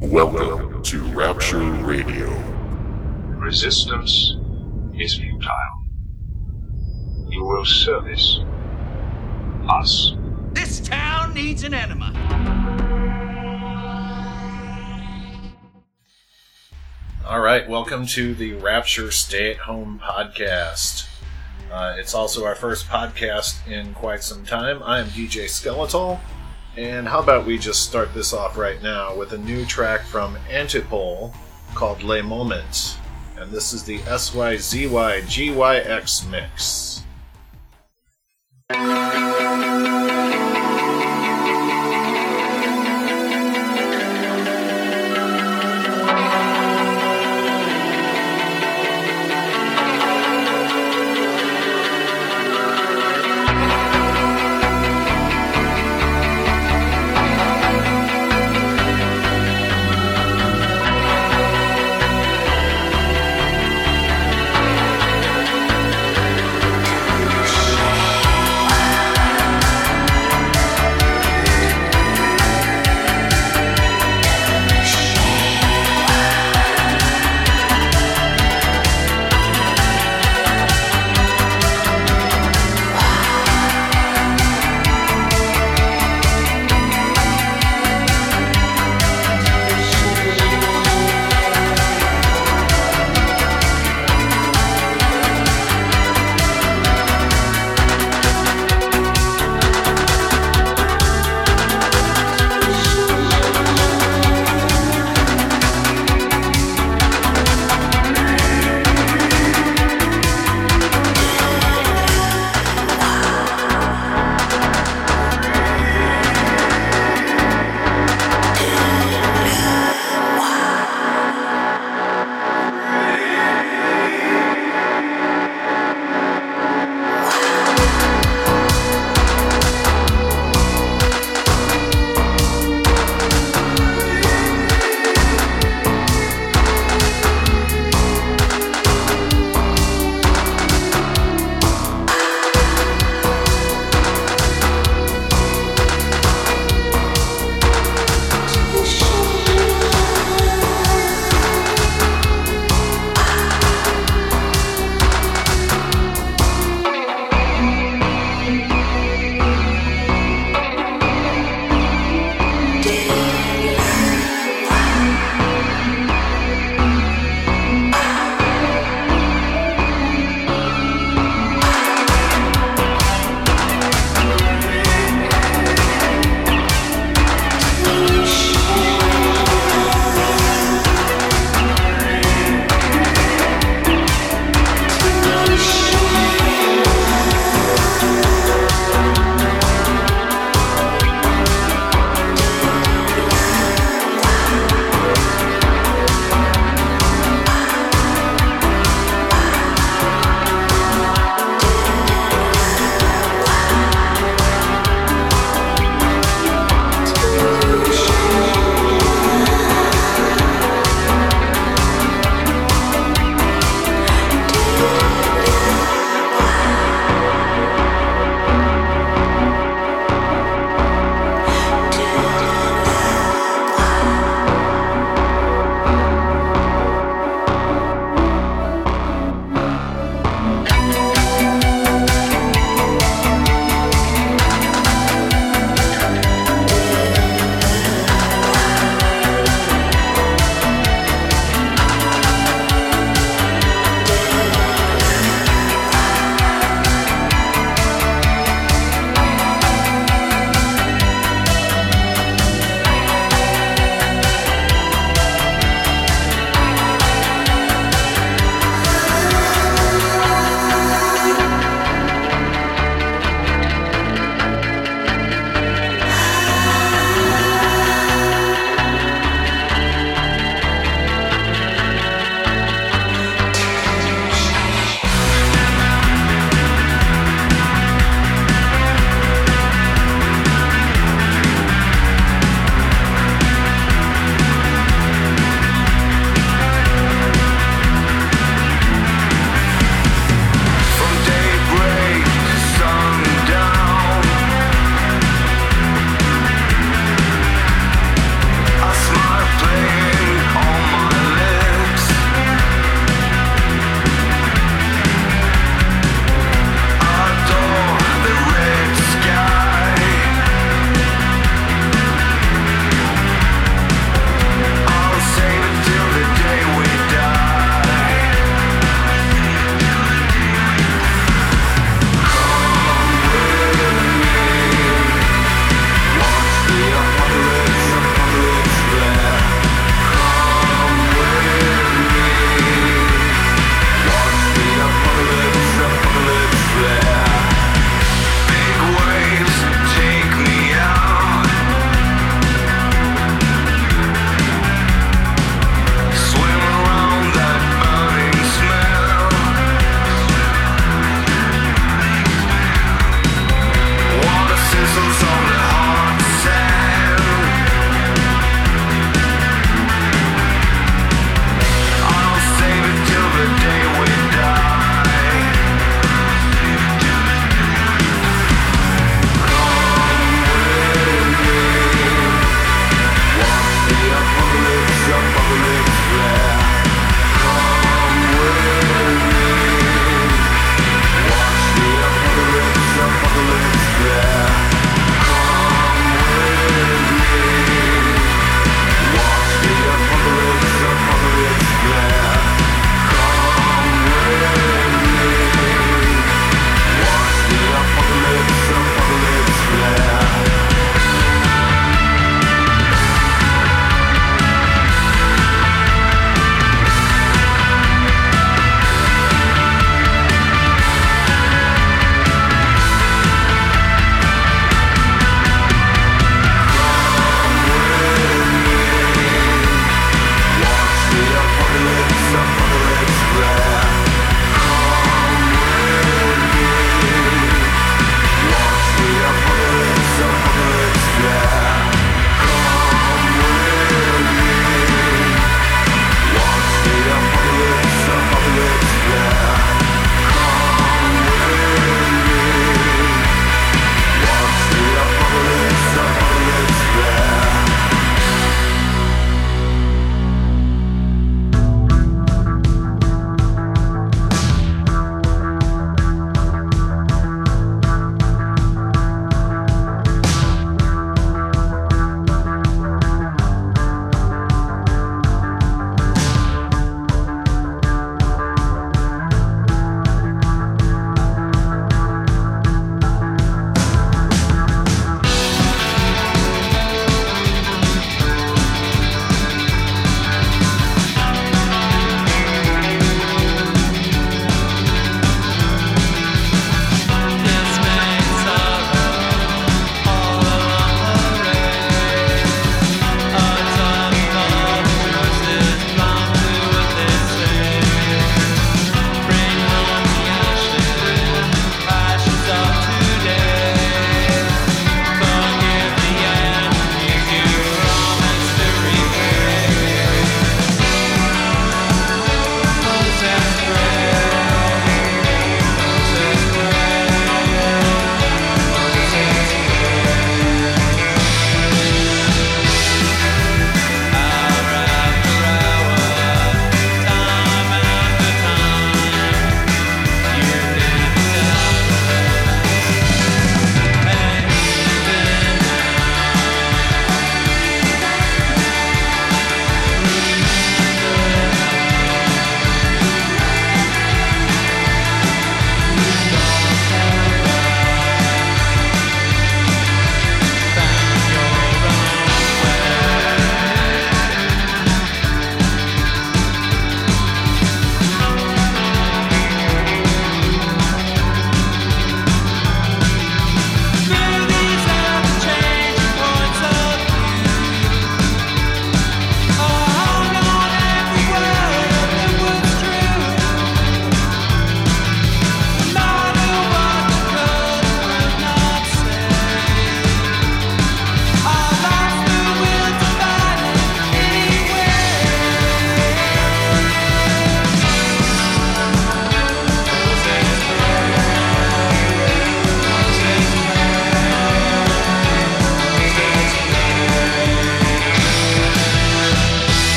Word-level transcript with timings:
Welcome 0.00 0.80
to 0.84 1.02
Rapture 1.08 1.58
Radio. 1.58 2.30
Resistance 3.36 4.36
is 4.94 5.18
futile. 5.18 5.50
You 7.28 7.44
will 7.44 7.64
service 7.64 8.38
us. 9.68 10.14
This 10.52 10.78
town 10.78 11.34
needs 11.34 11.64
an 11.64 11.74
enema. 11.74 12.12
All 17.26 17.40
right, 17.40 17.68
welcome 17.68 18.06
to 18.06 18.36
the 18.36 18.52
Rapture 18.52 19.10
Stay 19.10 19.50
at 19.50 19.58
Home 19.58 20.00
podcast. 20.00 21.08
Uh, 21.72 21.96
it's 21.98 22.14
also 22.14 22.44
our 22.44 22.54
first 22.54 22.86
podcast 22.86 23.66
in 23.66 23.94
quite 23.94 24.22
some 24.22 24.44
time. 24.46 24.80
I 24.84 25.00
am 25.00 25.06
DJ 25.08 25.48
Skeletal, 25.48 26.20
and 26.78 27.06
how 27.08 27.18
about 27.18 27.44
we 27.44 27.58
just 27.58 27.82
start 27.82 28.14
this 28.14 28.32
off 28.32 28.56
right 28.56 28.80
now 28.84 29.12
with 29.16 29.32
a 29.32 29.38
new 29.38 29.66
track 29.66 30.02
from 30.02 30.36
Antipole 30.48 31.34
called 31.74 32.04
Les 32.04 32.22
Moments, 32.22 32.96
and 33.36 33.50
this 33.50 33.72
is 33.72 33.82
the 33.82 33.98
SYZYGYX 33.98 34.70
mix. 36.30 37.02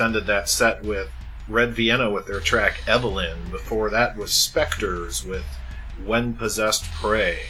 extended 0.00 0.26
that 0.26 0.48
set 0.48 0.82
with 0.82 1.10
Red 1.46 1.74
Vienna 1.74 2.10
with 2.10 2.24
their 2.24 2.40
track 2.40 2.82
Evelyn. 2.88 3.36
Before 3.50 3.90
that 3.90 4.16
was 4.16 4.32
Spectres 4.32 5.26
with 5.26 5.44
When 6.06 6.32
Possessed 6.32 6.84
Prey. 6.92 7.40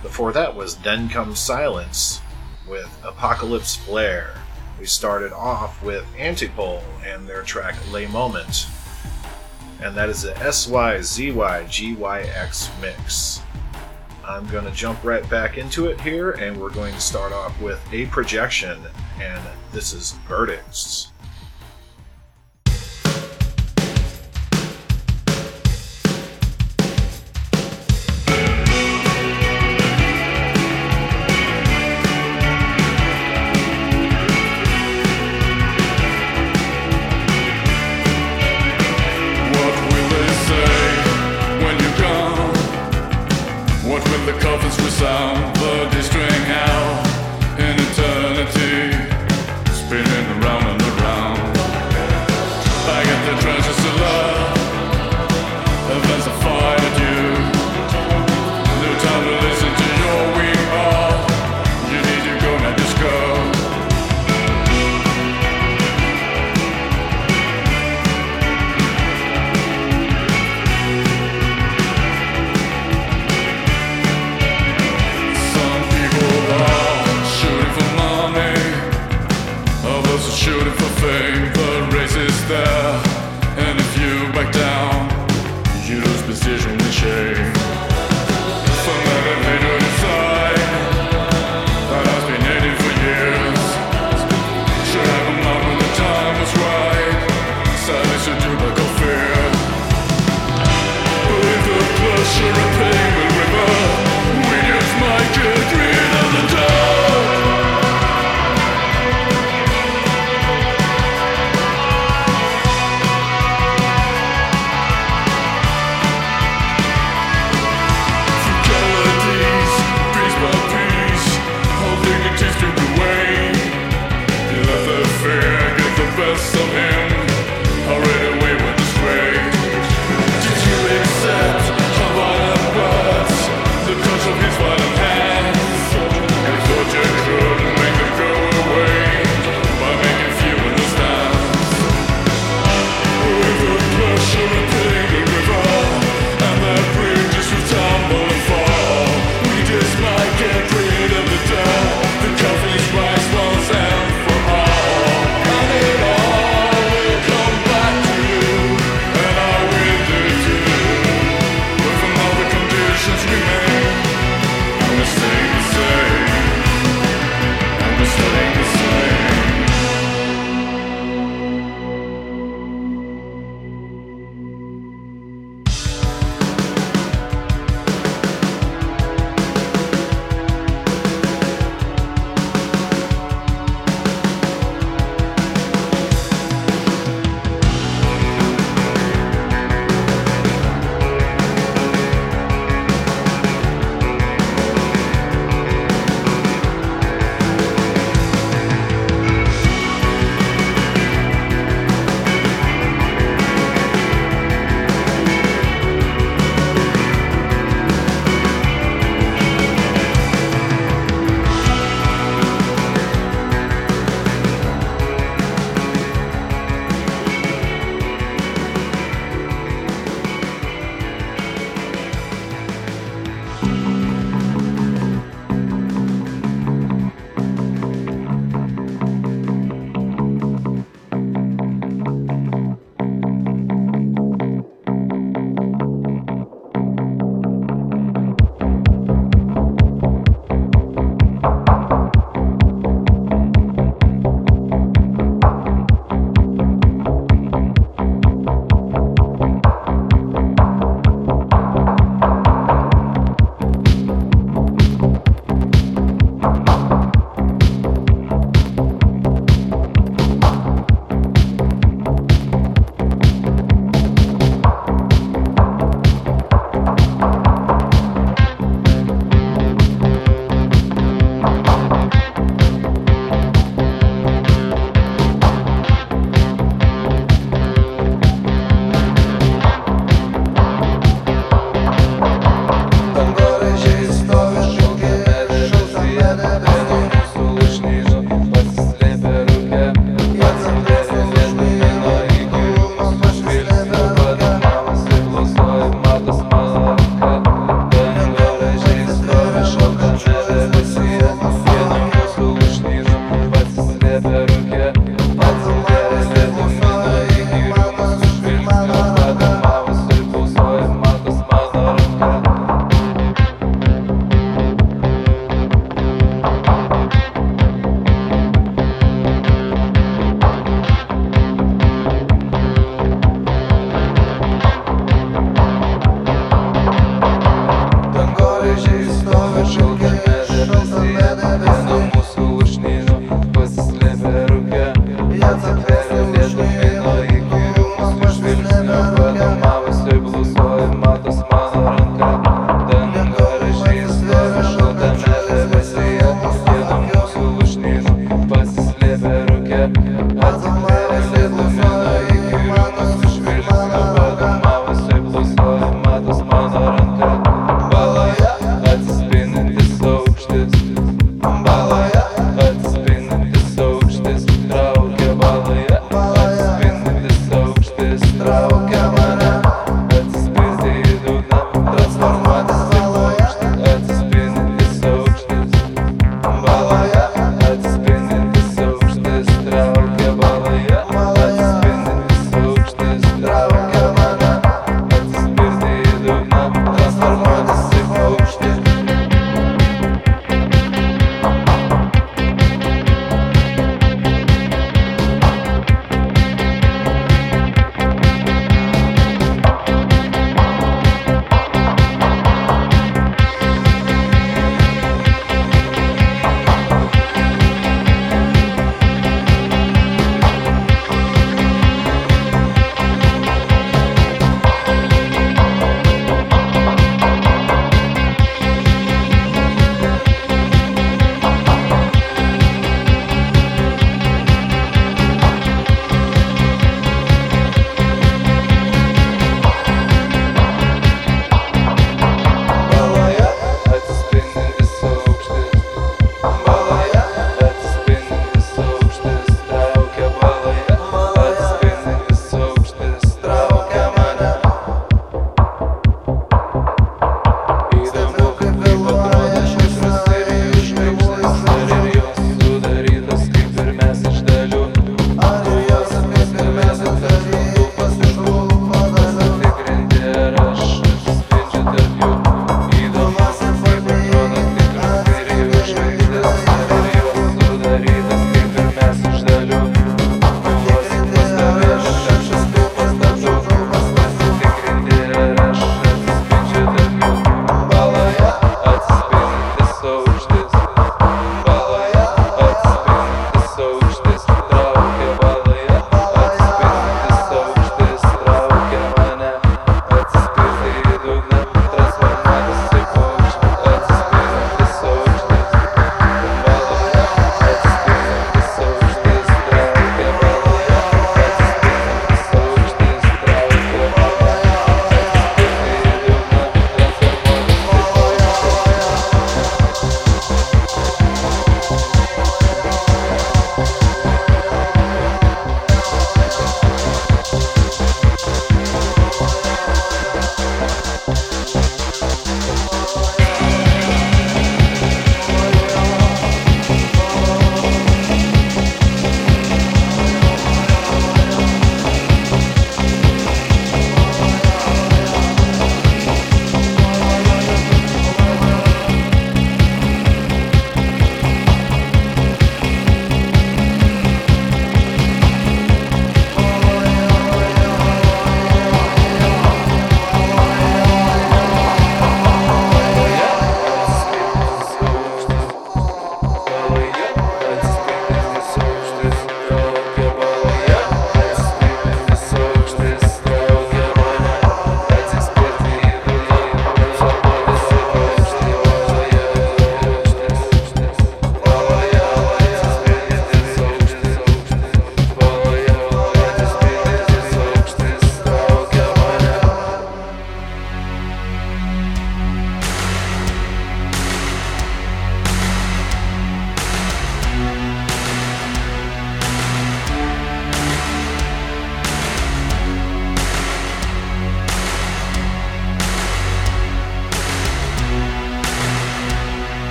Before 0.00 0.32
that 0.32 0.54
was 0.54 0.76
Then 0.76 1.08
Comes 1.08 1.40
Silence 1.40 2.20
with 2.68 2.88
Apocalypse 3.02 3.74
Flare. 3.74 4.34
We 4.78 4.86
started 4.86 5.32
off 5.32 5.82
with 5.82 6.04
Antipole 6.16 6.84
and 7.04 7.26
their 7.26 7.42
track 7.42 7.74
Les 7.90 8.06
Moments. 8.06 8.68
And 9.82 9.96
that 9.96 10.08
is 10.08 10.22
the 10.22 10.34
SYZYGYX 10.34 11.10
mix. 12.80 13.42
I'm 14.24 14.46
going 14.46 14.64
to 14.64 14.70
jump 14.70 15.02
right 15.02 15.28
back 15.28 15.58
into 15.58 15.86
it 15.86 16.00
here, 16.00 16.30
and 16.30 16.56
we're 16.56 16.70
going 16.70 16.94
to 16.94 17.00
start 17.00 17.32
off 17.32 17.60
with 17.60 17.84
a 17.92 18.06
projection, 18.06 18.78
and 19.18 19.42
this 19.72 19.92
is 19.92 20.12
Verdicts. 20.28 21.09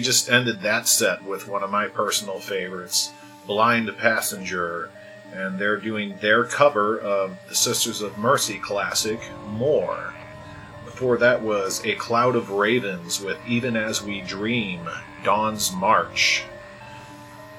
We 0.00 0.04
just 0.04 0.30
ended 0.30 0.62
that 0.62 0.88
set 0.88 1.22
with 1.24 1.46
one 1.46 1.62
of 1.62 1.68
my 1.68 1.86
personal 1.86 2.40
favorites, 2.40 3.12
Blind 3.46 3.94
Passenger, 3.98 4.88
and 5.30 5.58
they're 5.58 5.76
doing 5.76 6.16
their 6.22 6.44
cover 6.44 6.98
of 6.98 7.36
the 7.50 7.54
Sisters 7.54 8.00
of 8.00 8.16
Mercy 8.16 8.58
classic, 8.58 9.20
More. 9.48 10.14
Before 10.86 11.18
that 11.18 11.42
was 11.42 11.84
A 11.84 11.96
Cloud 11.96 12.34
of 12.34 12.48
Ravens 12.48 13.20
with 13.20 13.36
Even 13.46 13.76
As 13.76 14.02
We 14.02 14.22
Dream, 14.22 14.88
Dawn's 15.22 15.70
March. 15.70 16.44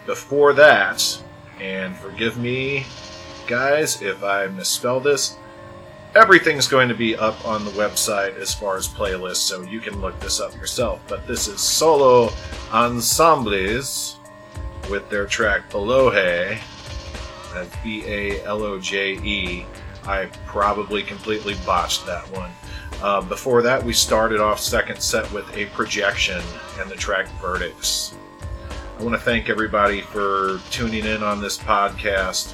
Before 0.08 0.52
that, 0.54 1.22
and 1.60 1.96
forgive 1.96 2.40
me, 2.40 2.88
guys, 3.46 4.02
if 4.02 4.24
I 4.24 4.48
misspell 4.48 5.00
this, 5.00 5.38
everything's 6.16 6.68
going 6.68 6.90
to 6.90 6.96
be 6.96 7.16
up 7.16 7.46
on 7.46 7.64
the 7.66 7.72
website 7.72 8.38
as 8.38 8.54
far 8.54 8.78
as 8.78 8.88
playlists, 8.88 9.38
so 9.38 9.62
you 9.62 9.80
can 9.80 10.02
look 10.02 10.20
this 10.20 10.40
up 10.40 10.54
yourself. 10.56 11.02
But 11.08 11.26
this 11.28 11.48
is 11.48 11.62
Solo 11.62 12.32
Ensembles 12.72 14.18
with 14.90 15.10
their 15.10 15.26
track 15.26 15.70
Belohe. 15.70 16.60
That's 17.54 17.76
B 17.84 18.04
A 18.06 18.44
L 18.46 18.64
O 18.64 18.80
J 18.80 19.14
E. 19.14 19.66
I 20.06 20.26
probably 20.46 21.04
completely 21.04 21.56
botched 21.66 22.06
that 22.08 22.30
one. 22.32 22.52
Uh, 23.02 23.22
before 23.22 23.62
that, 23.62 23.84
we 23.84 23.94
started 23.94 24.40
off 24.40 24.60
second 24.60 25.02
set 25.02 25.32
with 25.32 25.46
a 25.56 25.66
projection 25.68 26.42
and 26.80 26.90
the 26.90 26.96
track 26.96 27.28
Verdicts. 27.42 28.16
I 29.00 29.04
want 29.04 29.16
to 29.16 29.22
thank 29.22 29.50
everybody 29.50 30.02
for 30.02 30.60
tuning 30.70 31.06
in 31.06 31.24
on 31.24 31.42
this 31.42 31.58
podcast. 31.58 32.54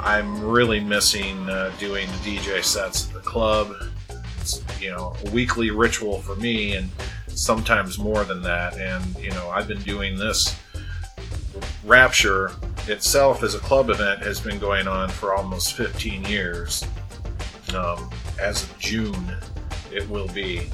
I'm 0.00 0.42
really 0.42 0.80
missing 0.80 1.48
uh, 1.48 1.72
doing 1.78 2.06
the 2.08 2.36
DJ 2.36 2.62
sets 2.62 3.08
at 3.08 3.14
the 3.14 3.20
club. 3.20 3.74
It's 4.40 4.62
you 4.80 4.90
know 4.90 5.14
a 5.24 5.30
weekly 5.30 5.70
ritual 5.70 6.20
for 6.20 6.36
me, 6.36 6.76
and 6.76 6.90
sometimes 7.28 7.98
more 7.98 8.24
than 8.24 8.42
that. 8.42 8.76
And 8.76 9.16
you 9.18 9.30
know 9.30 9.50
I've 9.50 9.68
been 9.68 9.82
doing 9.82 10.16
this. 10.18 10.56
Rapture 11.84 12.50
itself 12.88 13.42
as 13.42 13.54
a 13.54 13.58
club 13.58 13.90
event 13.90 14.22
has 14.22 14.40
been 14.40 14.58
going 14.58 14.86
on 14.86 15.08
for 15.08 15.34
almost 15.34 15.74
15 15.74 16.24
years. 16.24 16.84
Um, 17.74 18.10
as 18.40 18.62
of 18.62 18.78
June, 18.78 19.36
it 19.92 20.08
will 20.08 20.28
be. 20.28 20.70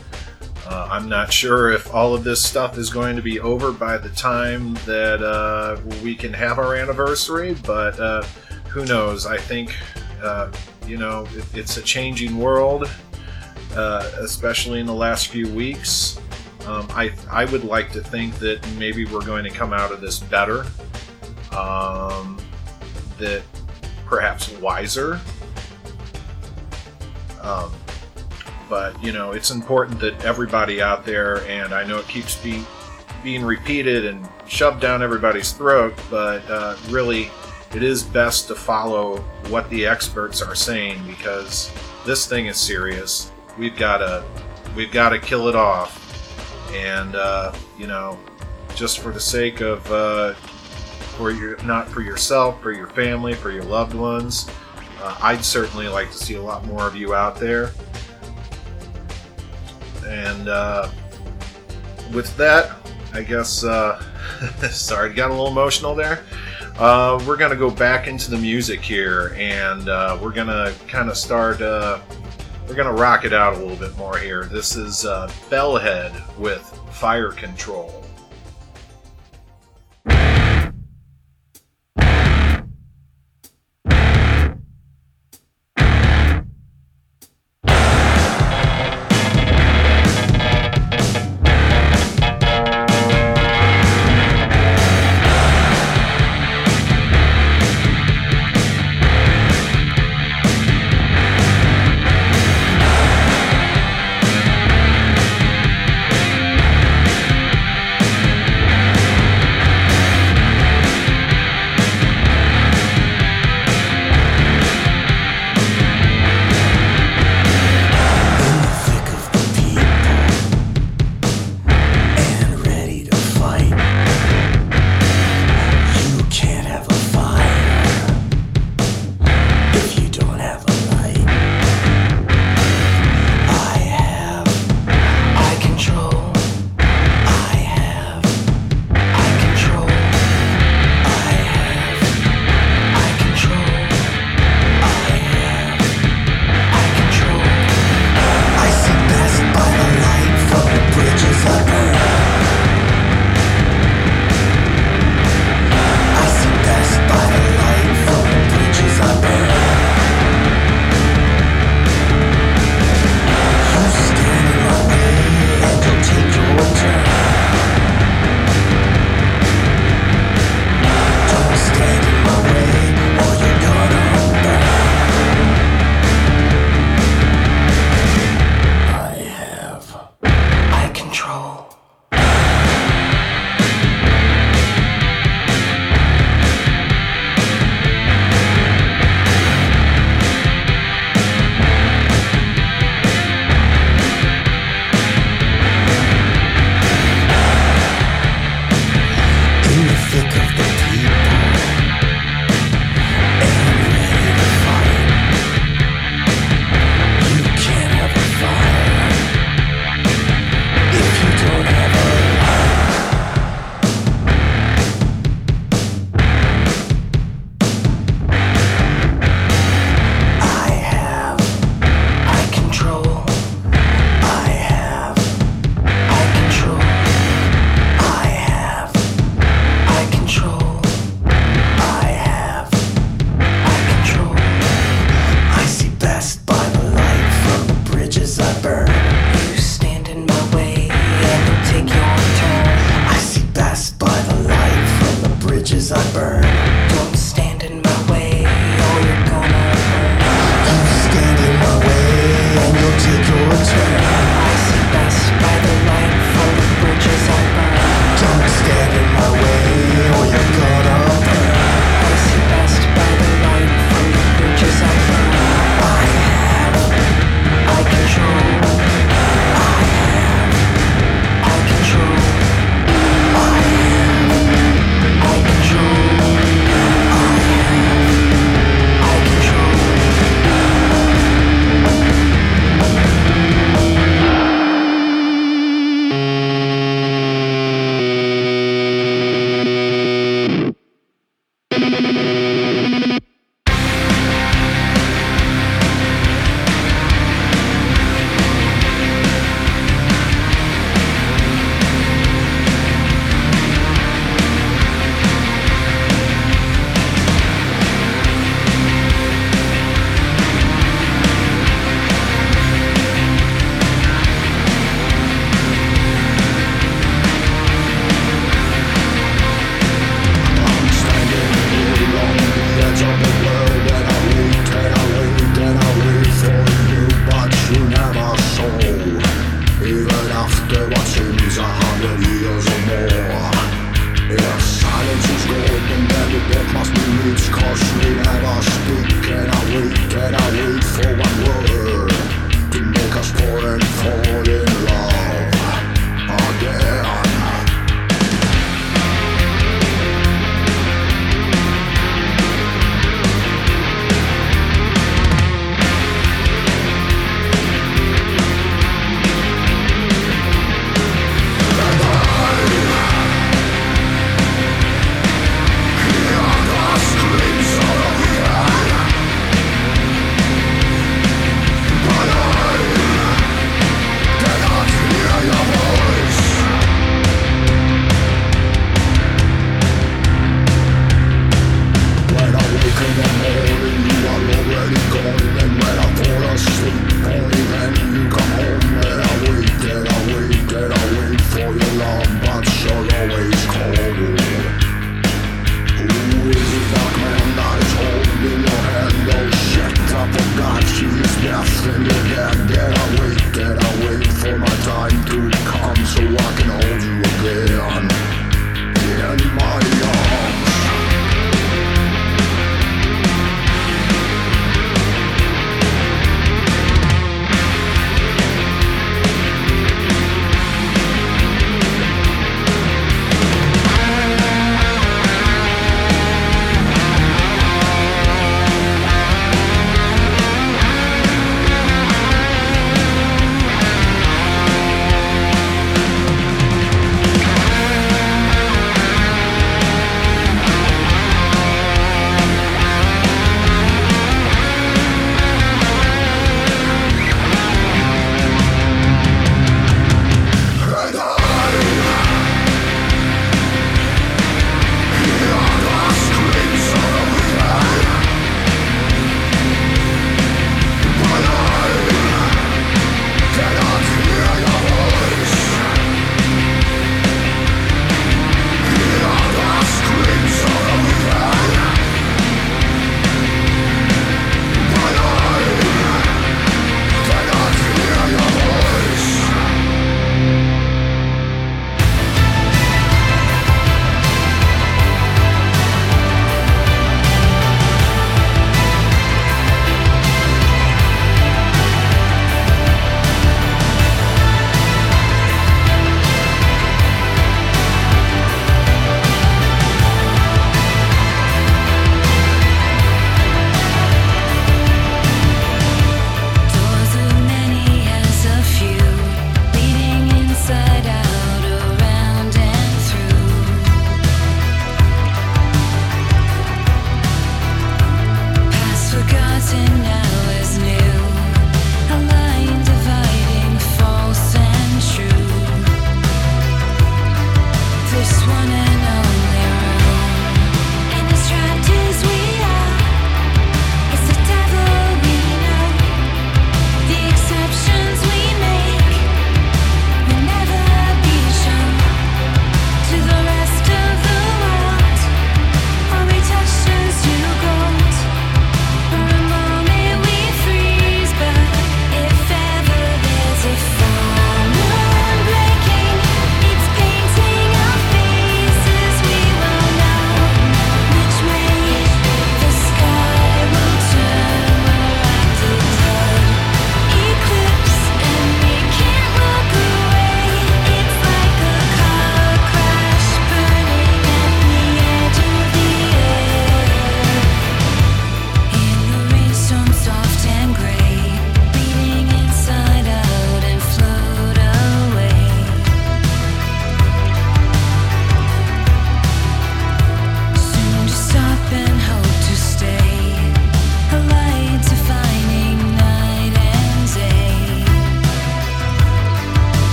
Uh, 0.67 0.89
I'm 0.91 1.09
not 1.09 1.33
sure 1.33 1.73
if 1.73 1.93
all 1.95 2.15
of 2.15 2.23
this 2.23 2.43
stuff 2.43 2.77
is 2.77 2.91
going 2.91 3.17
to 3.17 3.23
be 3.23 3.41
over 3.41 3.73
by 3.73 3.97
the 3.97 4.11
time 4.11 4.75
that 4.87 5.23
uh, 5.23 5.81
we 6.03 6.15
can 6.15 6.33
have 6.33 6.59
our 6.59 6.77
anniversary, 6.77 7.57
but 7.65 7.99
uh, 7.99 8.23
who 8.71 8.85
knows? 8.85 9.27
I 9.27 9.37
think, 9.37 9.77
uh, 10.23 10.51
you 10.87 10.97
know, 10.97 11.27
it, 11.35 11.45
it's 11.55 11.77
a 11.77 11.83
changing 11.83 12.39
world, 12.39 12.89
uh, 13.75 14.11
especially 14.21 14.81
in 14.81 14.87
the 14.87 14.95
last 14.95 15.27
few 15.27 15.53
weeks. 15.53 16.21
Um, 16.67 16.87
I, 16.91 17.13
I 17.31 17.47
would 17.47 17.65
like 17.65 17.91
to 17.93 18.01
think 18.03 18.39
that 18.39 18.67
maybe 18.79 19.05
we're 19.07 19.25
going 19.25 19.45
to 19.45 19.51
come 19.51 19.73
out 19.73 19.91
of 19.91 20.01
this 20.01 20.21
better, 20.21 20.67
um, 21.57 22.39
that 23.19 23.43
perhaps 24.07 24.51
wiser. 24.59 25.21
Um, 27.43 27.73
but 28.71 29.03
you 29.03 29.11
know 29.11 29.33
it's 29.33 29.51
important 29.51 29.99
that 29.99 30.25
everybody 30.25 30.81
out 30.81 31.05
there 31.05 31.45
and 31.47 31.75
i 31.75 31.85
know 31.85 31.99
it 31.99 32.07
keeps 32.07 32.37
being 32.37 32.65
being 33.25 33.45
repeated 33.45 34.07
and 34.07 34.27
shoved 34.47 34.81
down 34.81 35.03
everybody's 35.03 35.53
throat 35.53 35.93
but 36.09 36.49
uh, 36.49 36.77
really 36.89 37.29
it 37.75 37.83
is 37.83 38.03
best 38.03 38.49
to 38.49 38.55
follow 38.55 39.19
what 39.49 39.69
the 39.71 39.87
experts 39.87 40.43
are 40.43 40.55
saying 40.55 41.05
because 41.07 41.73
this 42.05 42.27
thing 42.27 42.47
is 42.47 42.57
serious. 42.57 43.31
We've 43.59 43.77
got 43.77 43.99
to 43.99 44.25
we've 44.75 44.93
got 44.93 45.11
to 45.11 45.19
kill 45.19 45.49
it 45.49 45.57
off. 45.57 45.97
And 46.73 47.17
uh, 47.17 47.53
you 47.79 47.87
know 47.87 48.19
just 48.75 49.01
for 49.01 49.13
the 49.13 49.21
sake 49.21 49.61
of 49.61 49.91
uh, 49.91 50.35
for 51.17 51.31
your 51.31 51.63
not 51.65 51.89
for 51.89 52.03
yourself 52.03 52.63
for 52.63 52.73
your 52.73 52.87
family 52.89 53.35
for 53.35 53.51
your 53.51 53.65
loved 53.65 53.95
ones 53.95 54.49
uh, 55.03 55.19
i'd 55.23 55.45
certainly 55.45 55.89
like 55.89 56.11
to 56.11 56.17
see 56.17 56.35
a 56.35 56.43
lot 56.43 56.65
more 56.65 56.87
of 56.87 56.95
you 56.95 57.15
out 57.15 57.37
there. 57.37 57.73
And 60.11 60.49
uh, 60.49 60.91
with 62.13 62.37
that, 62.37 62.77
I 63.13 63.23
guess, 63.23 63.63
uh, 63.63 64.03
sorry, 64.71 65.15
got 65.15 65.31
a 65.31 65.33
little 65.33 65.49
emotional 65.49 65.95
there. 65.95 66.25
Uh, 66.81 67.23
we're 67.27 67.37
going 67.37 67.51
to 67.51 67.59
go 67.59 67.71
back 67.71 68.07
into 68.07 68.31
the 68.31 68.39
music 68.39 68.81
here, 68.81 69.35
and 69.37 69.91
uh, 69.91 70.19
we're 70.23 70.33
going 70.33 70.47
to 70.47 70.75
kind 70.89 71.11
of 71.11 71.17
start, 71.19 71.61
uh, 71.61 72.01
we're 72.67 72.75
going 72.75 72.89
to 72.89 72.99
rock 72.99 73.27
it 73.27 73.35
out 73.35 73.53
a 73.53 73.59
little 73.59 73.77
bit 73.77 73.95
more 73.99 74.17
here. 74.17 74.45
This 74.45 74.77
is 74.77 75.05
uh, 75.05 75.27
Bellhead 75.51 76.39
with 76.39 76.63
Fire 76.91 77.33
Control. 77.33 78.00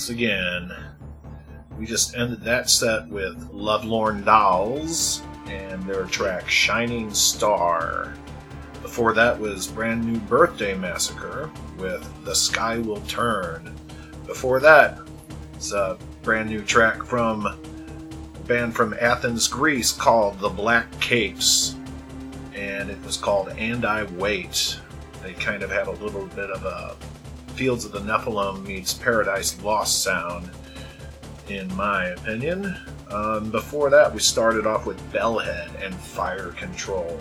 Once 0.00 0.08
again. 0.08 0.72
We 1.78 1.84
just 1.84 2.16
ended 2.16 2.40
that 2.44 2.70
set 2.70 3.06
with 3.08 3.50
Lovelorn 3.52 4.24
Dolls 4.24 5.22
and 5.44 5.82
their 5.82 6.06
track 6.06 6.48
Shining 6.48 7.12
Star. 7.12 8.14
Before 8.80 9.12
that 9.12 9.38
was 9.38 9.66
Brand 9.66 10.10
New 10.10 10.18
Birthday 10.20 10.72
Massacre 10.72 11.50
with 11.76 12.24
The 12.24 12.34
Sky 12.34 12.78
Will 12.78 13.02
Turn. 13.02 13.76
Before 14.26 14.58
that, 14.60 15.00
it's 15.52 15.72
a 15.72 15.98
brand 16.22 16.48
new 16.48 16.62
track 16.62 17.04
from 17.04 17.44
a 17.44 17.58
band 18.46 18.74
from 18.74 18.96
Athens, 18.98 19.48
Greece 19.48 19.92
called 19.92 20.40
The 20.40 20.48
Black 20.48 20.90
Capes. 20.98 21.74
And 22.54 22.88
it 22.88 23.04
was 23.04 23.18
called 23.18 23.50
And 23.50 23.84
I 23.84 24.04
Wait. 24.04 24.80
They 25.22 25.34
kind 25.34 25.62
of 25.62 25.70
had 25.70 25.88
a 25.88 26.02
little 26.02 26.24
bit 26.28 26.48
of 26.48 26.64
a 26.64 26.96
Fields 27.50 27.84
of 27.84 27.92
the 27.92 28.00
Nephilim 28.00 28.66
meets 28.66 28.94
Paradise 28.94 29.60
Lost 29.62 30.02
sound, 30.02 30.50
in 31.48 31.74
my 31.76 32.06
opinion. 32.06 32.76
Um, 33.10 33.50
before 33.50 33.90
that, 33.90 34.12
we 34.12 34.20
started 34.20 34.66
off 34.66 34.86
with 34.86 34.98
Bellhead 35.12 35.84
and 35.84 35.94
Fire 35.94 36.52
Control. 36.52 37.18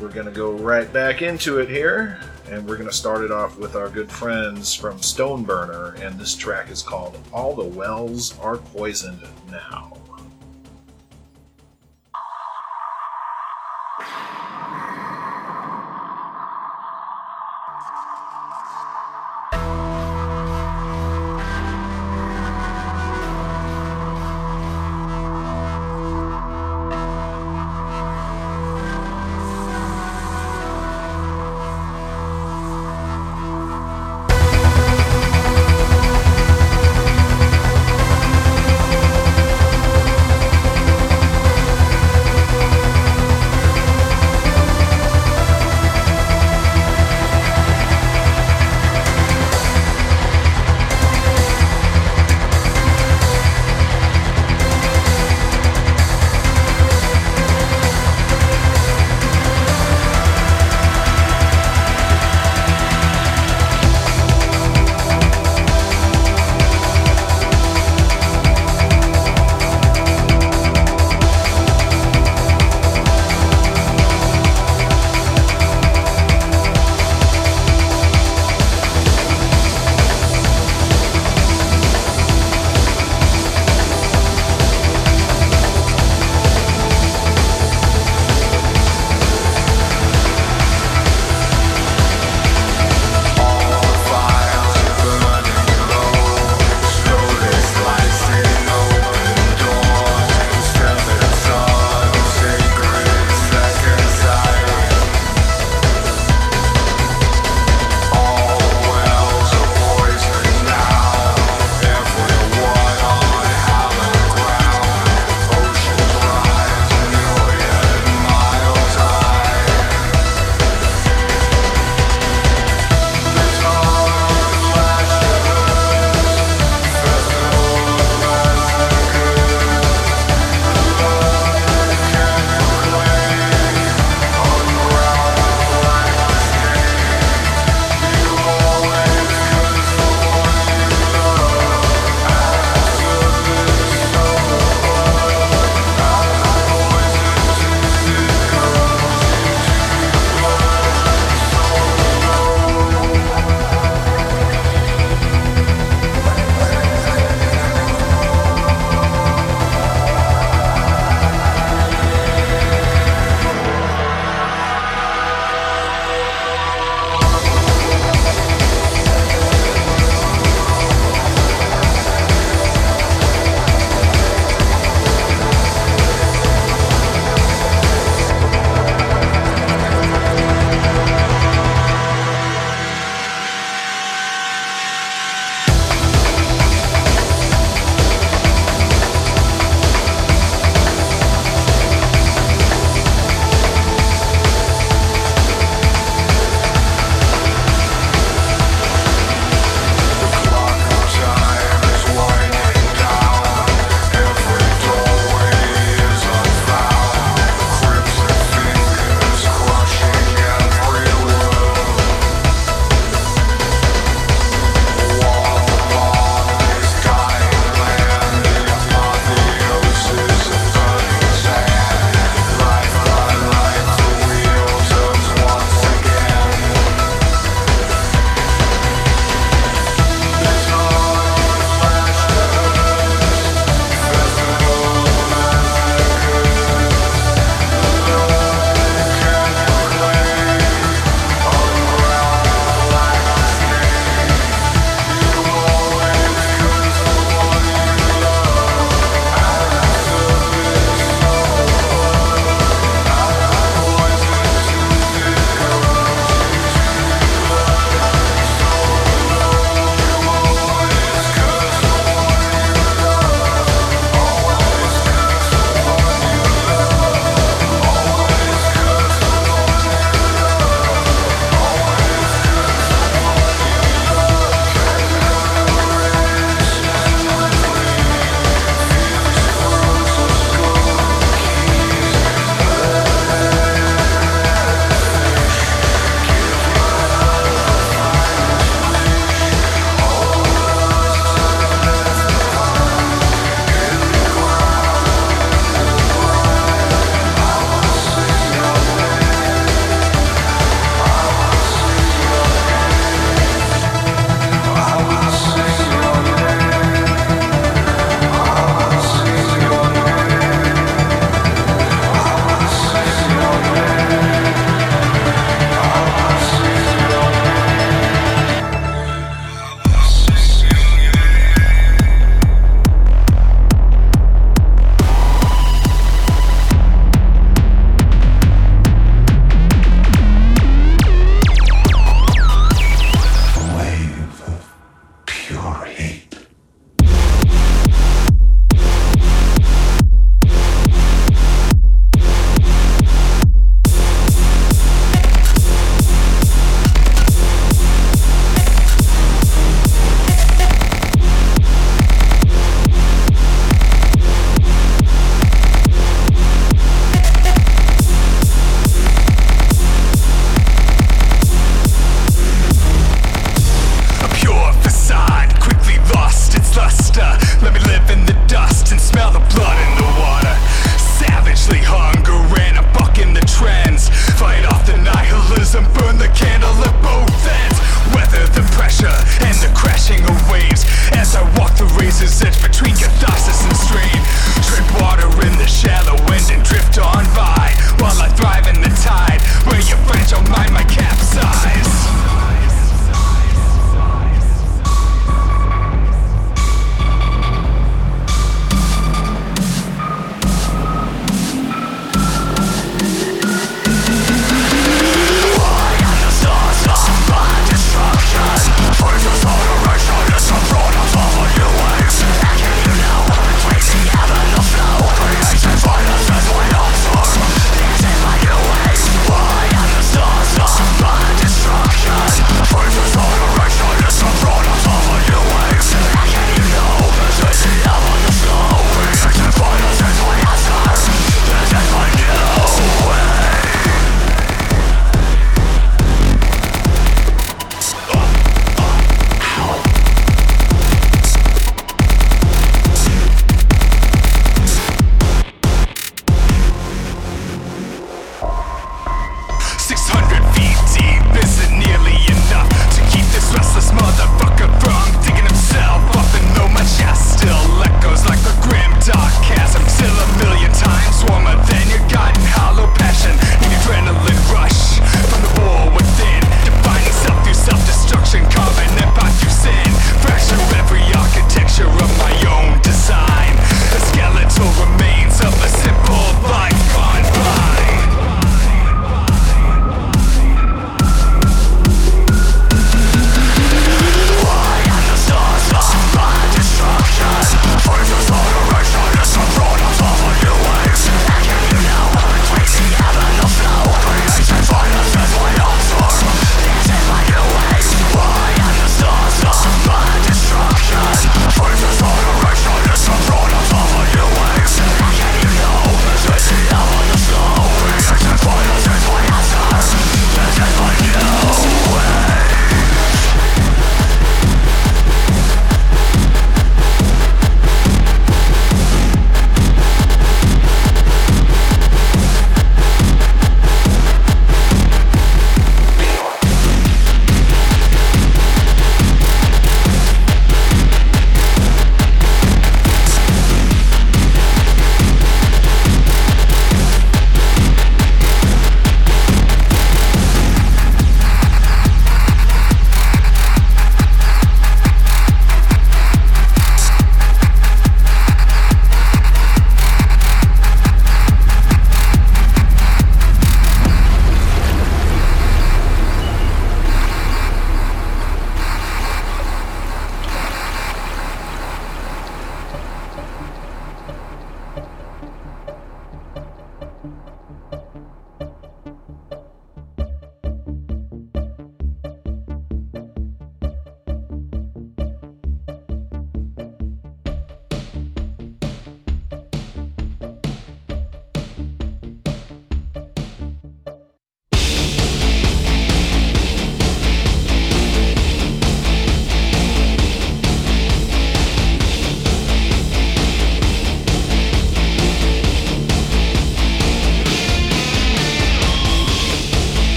We're 0.00 0.08
going 0.08 0.26
to 0.26 0.32
go 0.32 0.52
right 0.52 0.92
back 0.92 1.22
into 1.22 1.58
it 1.58 1.68
here, 1.68 2.20
and 2.50 2.66
we're 2.66 2.76
going 2.76 2.88
to 2.88 2.94
start 2.94 3.24
it 3.24 3.30
off 3.30 3.58
with 3.58 3.74
our 3.74 3.88
good 3.88 4.10
friends 4.10 4.74
from 4.74 4.98
Stoneburner, 4.98 6.00
and 6.00 6.18
this 6.18 6.36
track 6.36 6.70
is 6.70 6.82
called 6.82 7.18
All 7.32 7.54
the 7.54 7.64
Wells 7.64 8.38
Are 8.38 8.58
Poisoned 8.58 9.22
Now. 9.50 9.97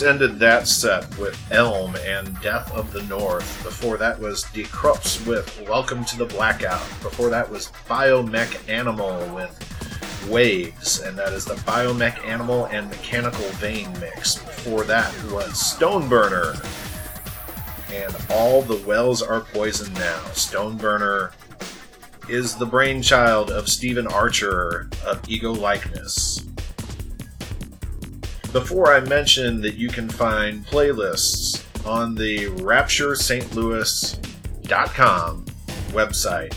Just 0.00 0.12
ended 0.12 0.38
that 0.38 0.66
set 0.66 1.18
with 1.18 1.38
Elm 1.52 1.94
and 2.06 2.40
Death 2.40 2.72
of 2.72 2.90
the 2.90 3.02
North. 3.02 3.62
Before 3.62 3.98
that 3.98 4.18
was 4.18 4.44
Decrups 4.44 5.26
with 5.26 5.62
Welcome 5.68 6.06
to 6.06 6.16
the 6.16 6.24
Blackout. 6.24 6.80
Before 7.02 7.28
that 7.28 7.50
was 7.50 7.70
Biomechanimal 7.86 9.34
with 9.34 10.26
Waves, 10.30 11.00
and 11.00 11.18
that 11.18 11.34
is 11.34 11.44
the 11.44 11.56
Biomechanimal 11.56 12.72
and 12.72 12.88
Mechanical 12.88 13.44
Vein 13.58 13.92
mix. 14.00 14.36
Before 14.36 14.84
that 14.84 15.12
was 15.24 15.52
Stoneburner 15.52 16.54
and 17.92 18.16
All 18.30 18.62
the 18.62 18.82
Wells 18.86 19.20
Are 19.20 19.42
Poisoned 19.42 19.96
Now. 19.96 20.22
Stoneburner 20.32 21.32
is 22.26 22.56
the 22.56 22.64
brainchild 22.64 23.50
of 23.50 23.68
Stephen 23.68 24.06
Archer 24.06 24.88
of 25.04 25.20
Ego 25.28 25.52
Likeness. 25.52 25.89
Before 28.52 28.92
I 28.92 28.98
mention 28.98 29.60
that 29.60 29.76
you 29.76 29.88
can 29.88 30.08
find 30.08 30.66
playlists 30.66 31.64
on 31.86 32.16
the 32.16 32.46
RaptureSt.Louis.com 32.46 35.44
website 35.92 36.56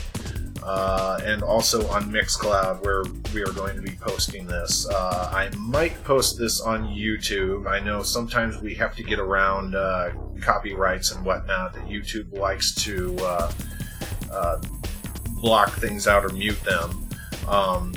uh, 0.63 1.19
and 1.23 1.43
also 1.43 1.87
on 1.89 2.11
Mixcloud 2.11 2.83
where 2.83 3.03
we 3.31 3.43
are 3.43 3.53
going 3.53 3.75
to 3.75 3.83
be 3.83 3.95
posting 4.01 4.47
this. 4.47 4.89
Uh, 4.89 5.29
I 5.31 5.55
might 5.55 6.03
post 6.03 6.39
this 6.39 6.61
on 6.61 6.87
YouTube. 6.87 7.67
I 7.67 7.79
know 7.79 8.01
sometimes 8.01 8.59
we 8.59 8.73
have 8.73 8.95
to 8.95 9.03
get 9.03 9.19
around 9.19 9.75
uh, 9.75 10.13
copyrights 10.41 11.11
and 11.11 11.23
whatnot 11.23 11.75
that 11.75 11.85
YouTube 11.85 12.35
likes 12.35 12.73
to 12.85 13.15
uh, 13.19 13.51
uh, 14.31 14.59
block 15.41 15.73
things 15.73 16.07
out 16.07 16.25
or 16.25 16.29
mute 16.29 16.59
them. 16.63 17.07
Um, 17.47 17.93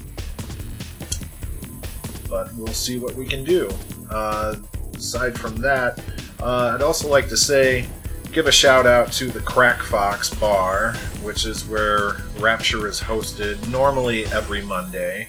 but 2.28 2.52
we'll 2.56 2.66
see 2.68 2.98
what 2.98 3.14
we 3.14 3.24
can 3.24 3.44
do. 3.44 3.70
Uh, 4.16 4.56
aside 4.94 5.38
from 5.38 5.56
that, 5.56 6.02
uh, 6.40 6.72
I'd 6.74 6.80
also 6.80 7.06
like 7.06 7.28
to 7.28 7.36
say, 7.36 7.86
give 8.32 8.46
a 8.46 8.52
shout 8.52 8.86
out 8.86 9.12
to 9.12 9.26
the 9.26 9.40
Crack 9.40 9.82
Fox 9.82 10.34
Bar, 10.34 10.94
which 11.22 11.44
is 11.44 11.68
where 11.68 12.14
Rapture 12.38 12.88
is 12.88 12.98
hosted 12.98 13.68
normally 13.68 14.24
every 14.26 14.62
Monday. 14.62 15.28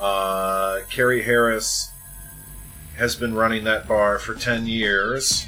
Uh, 0.00 0.80
Carrie 0.90 1.22
Harris 1.22 1.92
has 2.96 3.14
been 3.14 3.34
running 3.34 3.62
that 3.62 3.86
bar 3.86 4.18
for 4.18 4.34
10 4.34 4.66
years, 4.66 5.46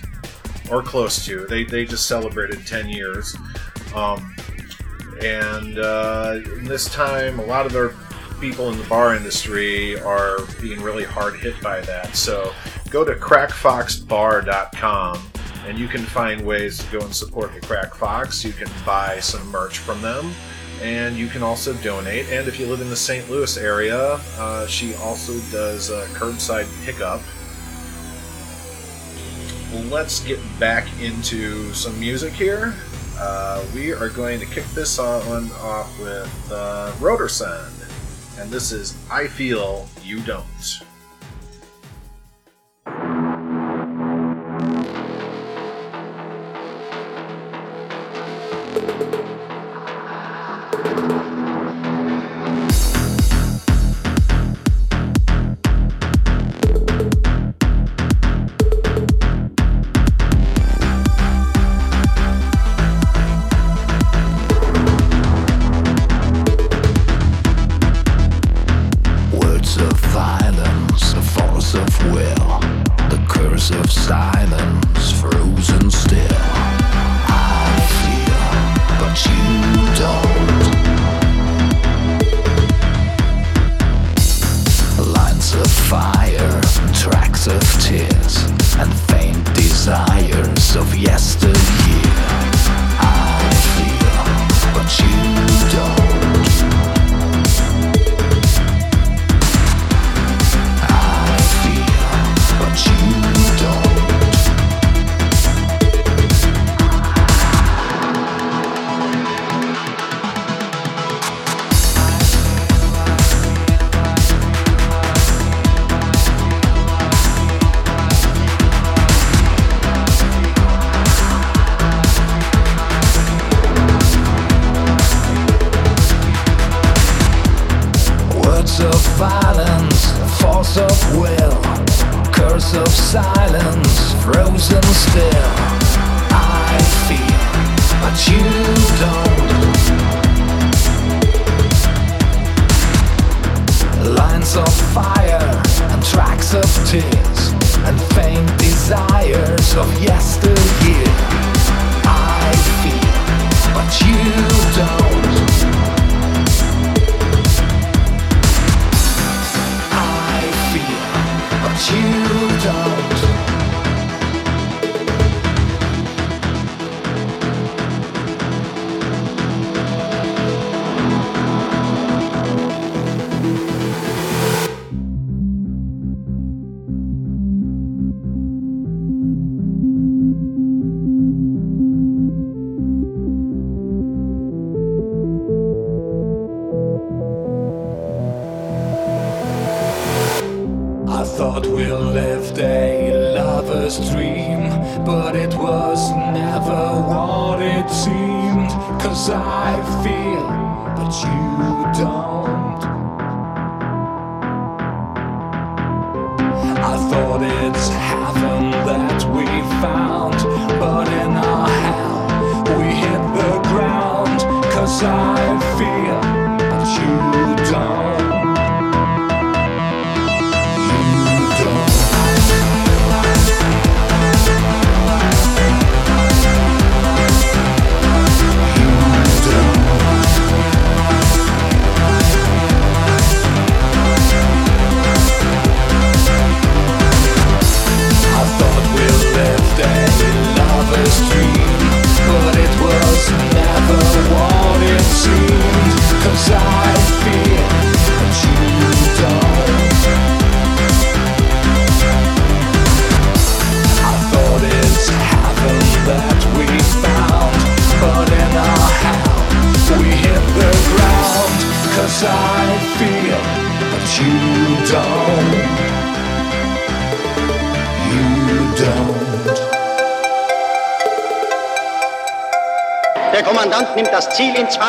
or 0.70 0.80
close 0.80 1.24
to. 1.26 1.46
They, 1.46 1.64
they 1.64 1.84
just 1.84 2.06
celebrated 2.06 2.64
10 2.68 2.88
years. 2.88 3.36
Um, 3.96 4.36
and 5.20 5.76
uh, 5.76 6.38
this 6.58 6.88
time, 6.94 7.40
a 7.40 7.44
lot 7.46 7.66
of 7.66 7.72
their 7.72 7.94
people 8.40 8.70
in 8.70 8.78
the 8.78 8.84
bar 8.84 9.14
industry 9.14 10.00
are 10.00 10.38
being 10.60 10.80
really 10.80 11.04
hard 11.04 11.36
hit 11.36 11.60
by 11.60 11.80
that. 11.82 12.16
So 12.16 12.52
go 12.88 13.04
to 13.04 13.12
crackfoxbar.com 13.12 15.22
and 15.66 15.78
you 15.78 15.86
can 15.86 16.02
find 16.02 16.46
ways 16.46 16.78
to 16.78 16.98
go 16.98 17.04
and 17.04 17.14
support 17.14 17.52
the 17.52 17.60
Crack 17.60 17.94
Fox. 17.94 18.42
You 18.42 18.52
can 18.52 18.70
buy 18.86 19.20
some 19.20 19.46
merch 19.48 19.76
from 19.78 20.00
them. 20.00 20.32
And 20.82 21.16
you 21.16 21.28
can 21.28 21.42
also 21.42 21.74
donate. 21.74 22.30
And 22.30 22.48
if 22.48 22.58
you 22.58 22.66
live 22.66 22.80
in 22.80 22.88
the 22.88 22.96
St. 22.96 23.28
Louis 23.28 23.58
area, 23.58 24.18
uh, 24.38 24.66
she 24.66 24.94
also 24.94 25.34
does 25.52 25.90
uh, 25.90 26.08
curbside 26.12 26.66
pickup. 26.86 27.20
Let's 29.92 30.24
get 30.24 30.40
back 30.58 30.88
into 31.02 31.70
some 31.74 32.00
music 32.00 32.32
here. 32.32 32.72
Uh, 33.18 33.62
we 33.74 33.92
are 33.92 34.08
going 34.08 34.40
to 34.40 34.46
kick 34.46 34.64
this 34.68 34.98
on 34.98 35.50
off 35.52 36.00
with 36.00 36.50
uh, 36.50 36.92
Rotersand 36.98 37.79
and 38.40 38.50
this 38.50 38.72
is 38.72 38.96
I 39.10 39.26
Feel 39.26 39.86
You 40.02 40.20
Don't. 40.20 40.89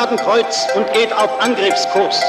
Fadenkreuz 0.02 0.68
und 0.74 0.92
geht 0.94 1.14
auf 1.14 1.40
Angriffskurs. 1.40 2.20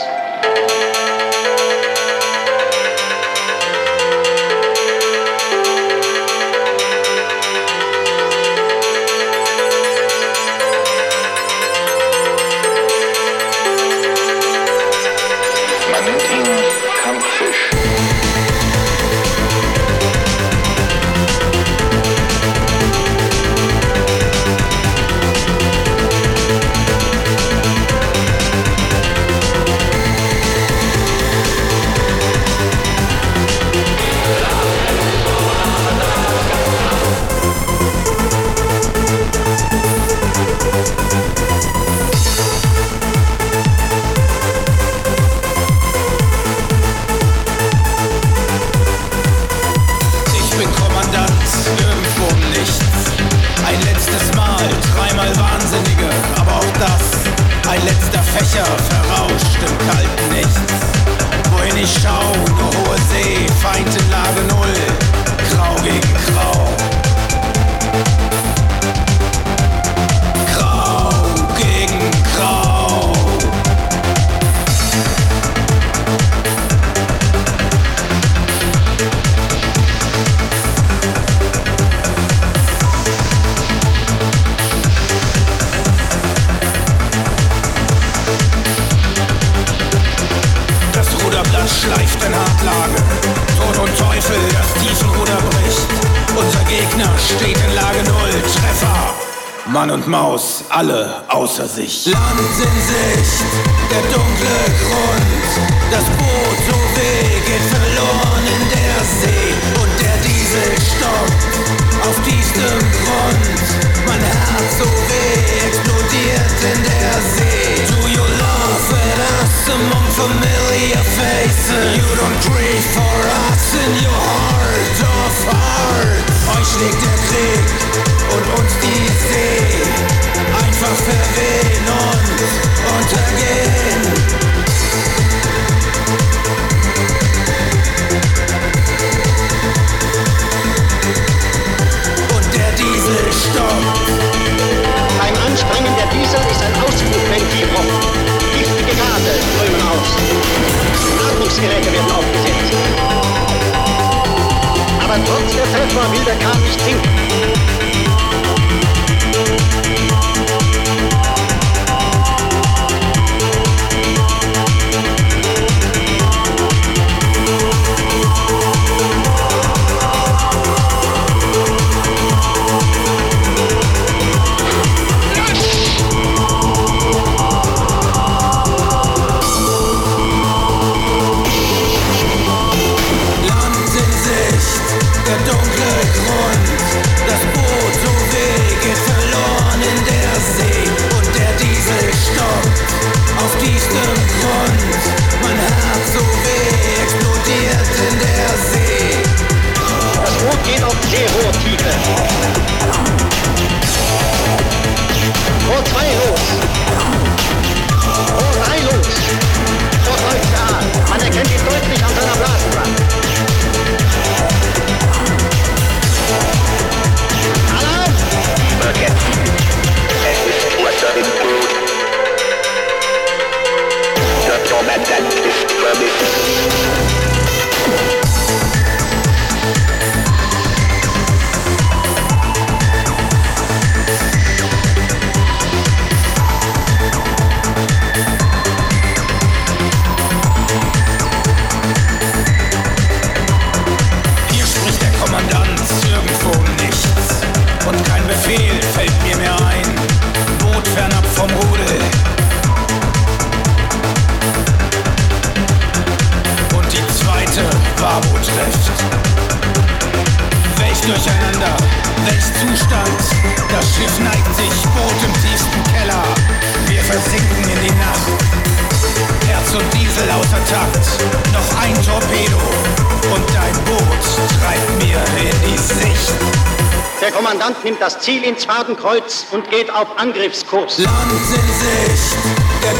Roten 278.92 278.96
Kreuz 278.96 279.46
und 279.50 279.68
geht 279.70 279.90
auf 279.92 280.18
Angriffskurs. 280.18 280.98
Land 280.98 281.32
in 281.32 281.38
Sicht, 281.38 282.36
der 282.82 282.94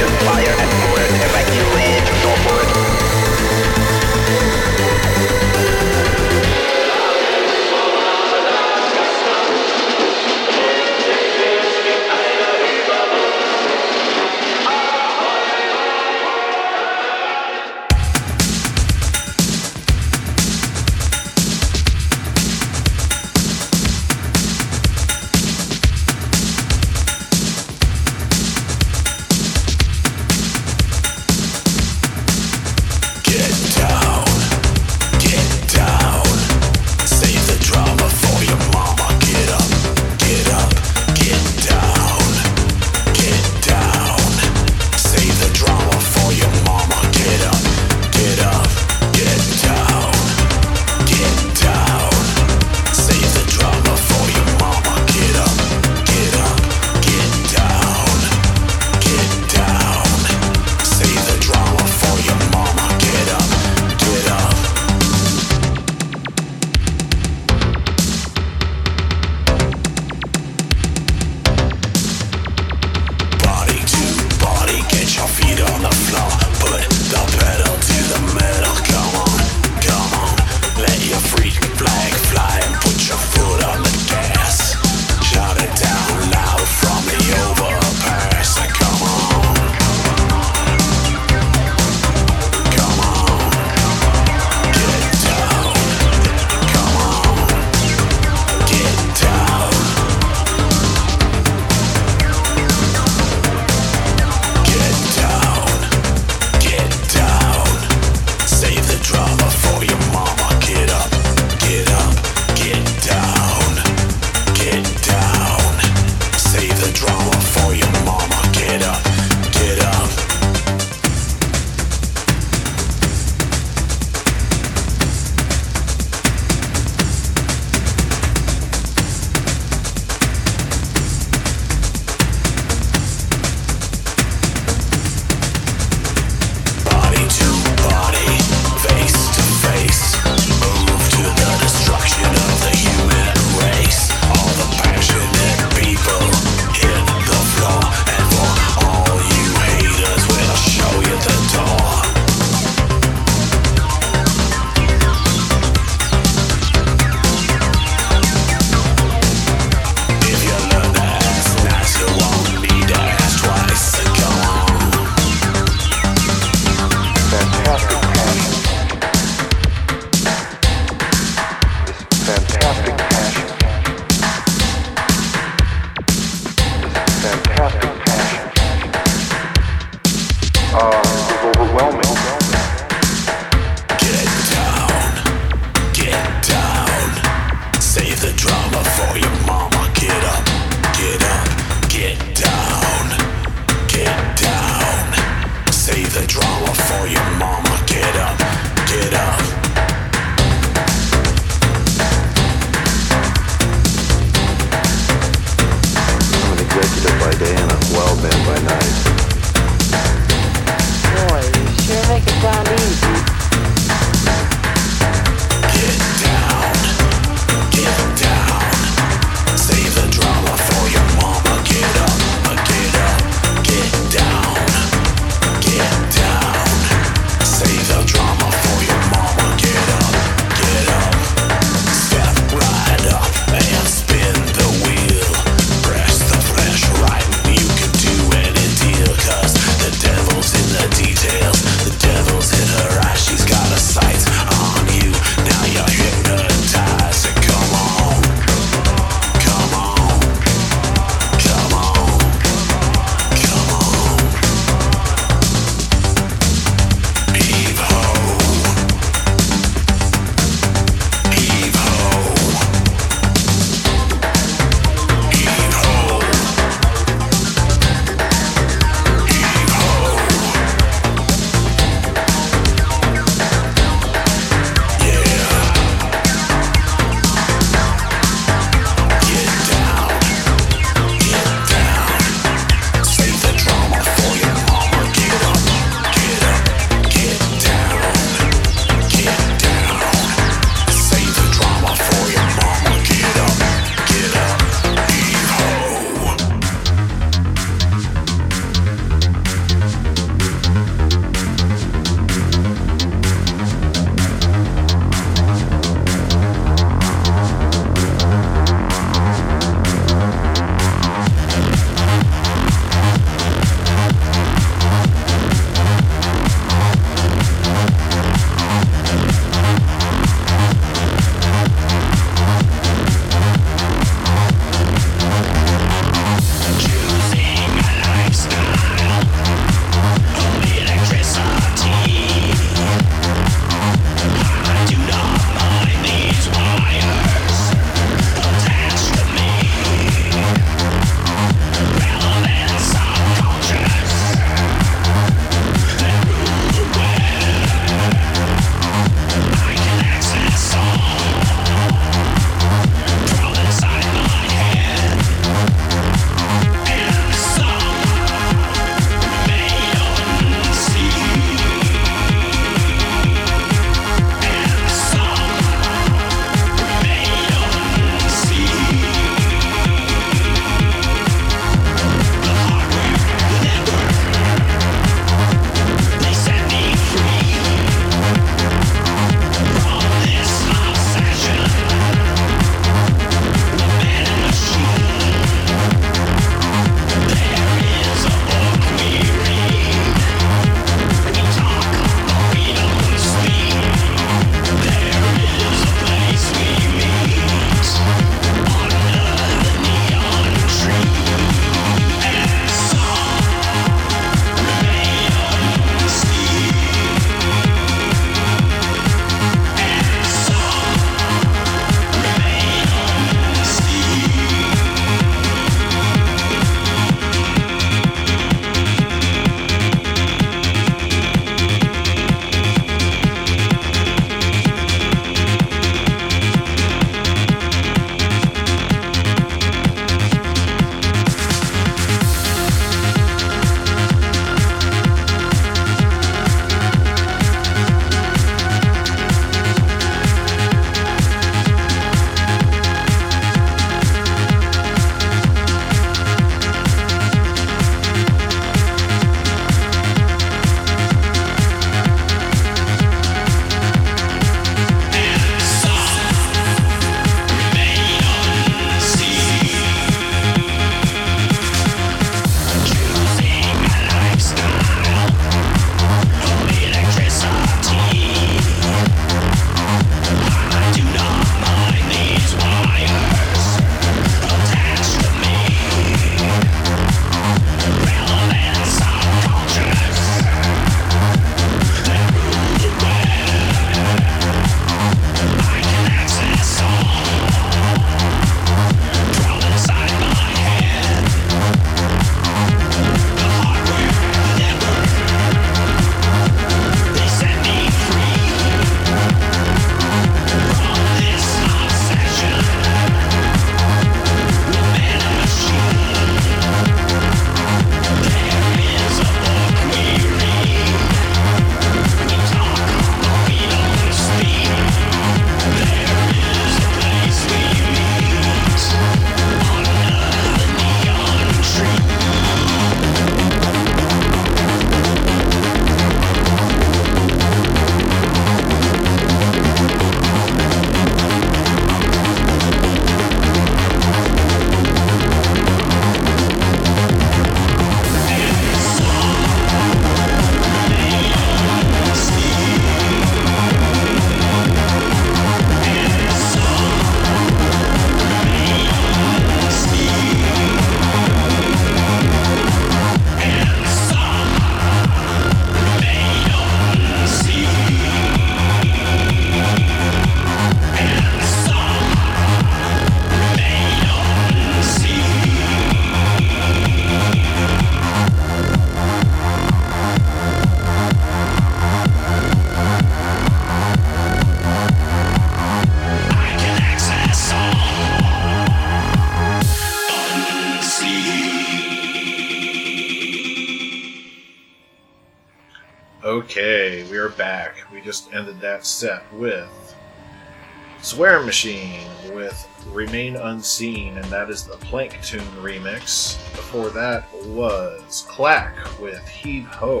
Machine 591.62 592.08
with 592.34 592.68
Remain 592.90 593.36
Unseen, 593.36 594.16
and 594.16 594.24
that 594.24 594.50
is 594.50 594.64
the 594.64 594.76
Plank 594.78 595.22
Tune 595.22 595.46
remix. 595.60 596.36
Before 596.56 596.90
that 596.90 597.32
was 597.46 598.26
Clack 598.26 598.74
with 598.98 599.24
Heave 599.28 599.66
Ho. 599.66 600.00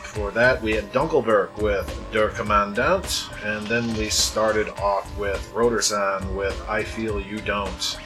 Before 0.00 0.32
that, 0.32 0.60
we 0.60 0.72
had 0.72 0.92
Dunkelberg 0.92 1.56
with 1.62 2.04
Der 2.10 2.30
Commandant, 2.30 3.28
and 3.44 3.64
then 3.68 3.96
we 3.96 4.08
started 4.08 4.70
off 4.70 5.16
with 5.16 5.38
Rotersand 5.54 6.34
with 6.34 6.60
I 6.68 6.82
Feel 6.82 7.20
You 7.20 7.38
Don't. 7.38 7.96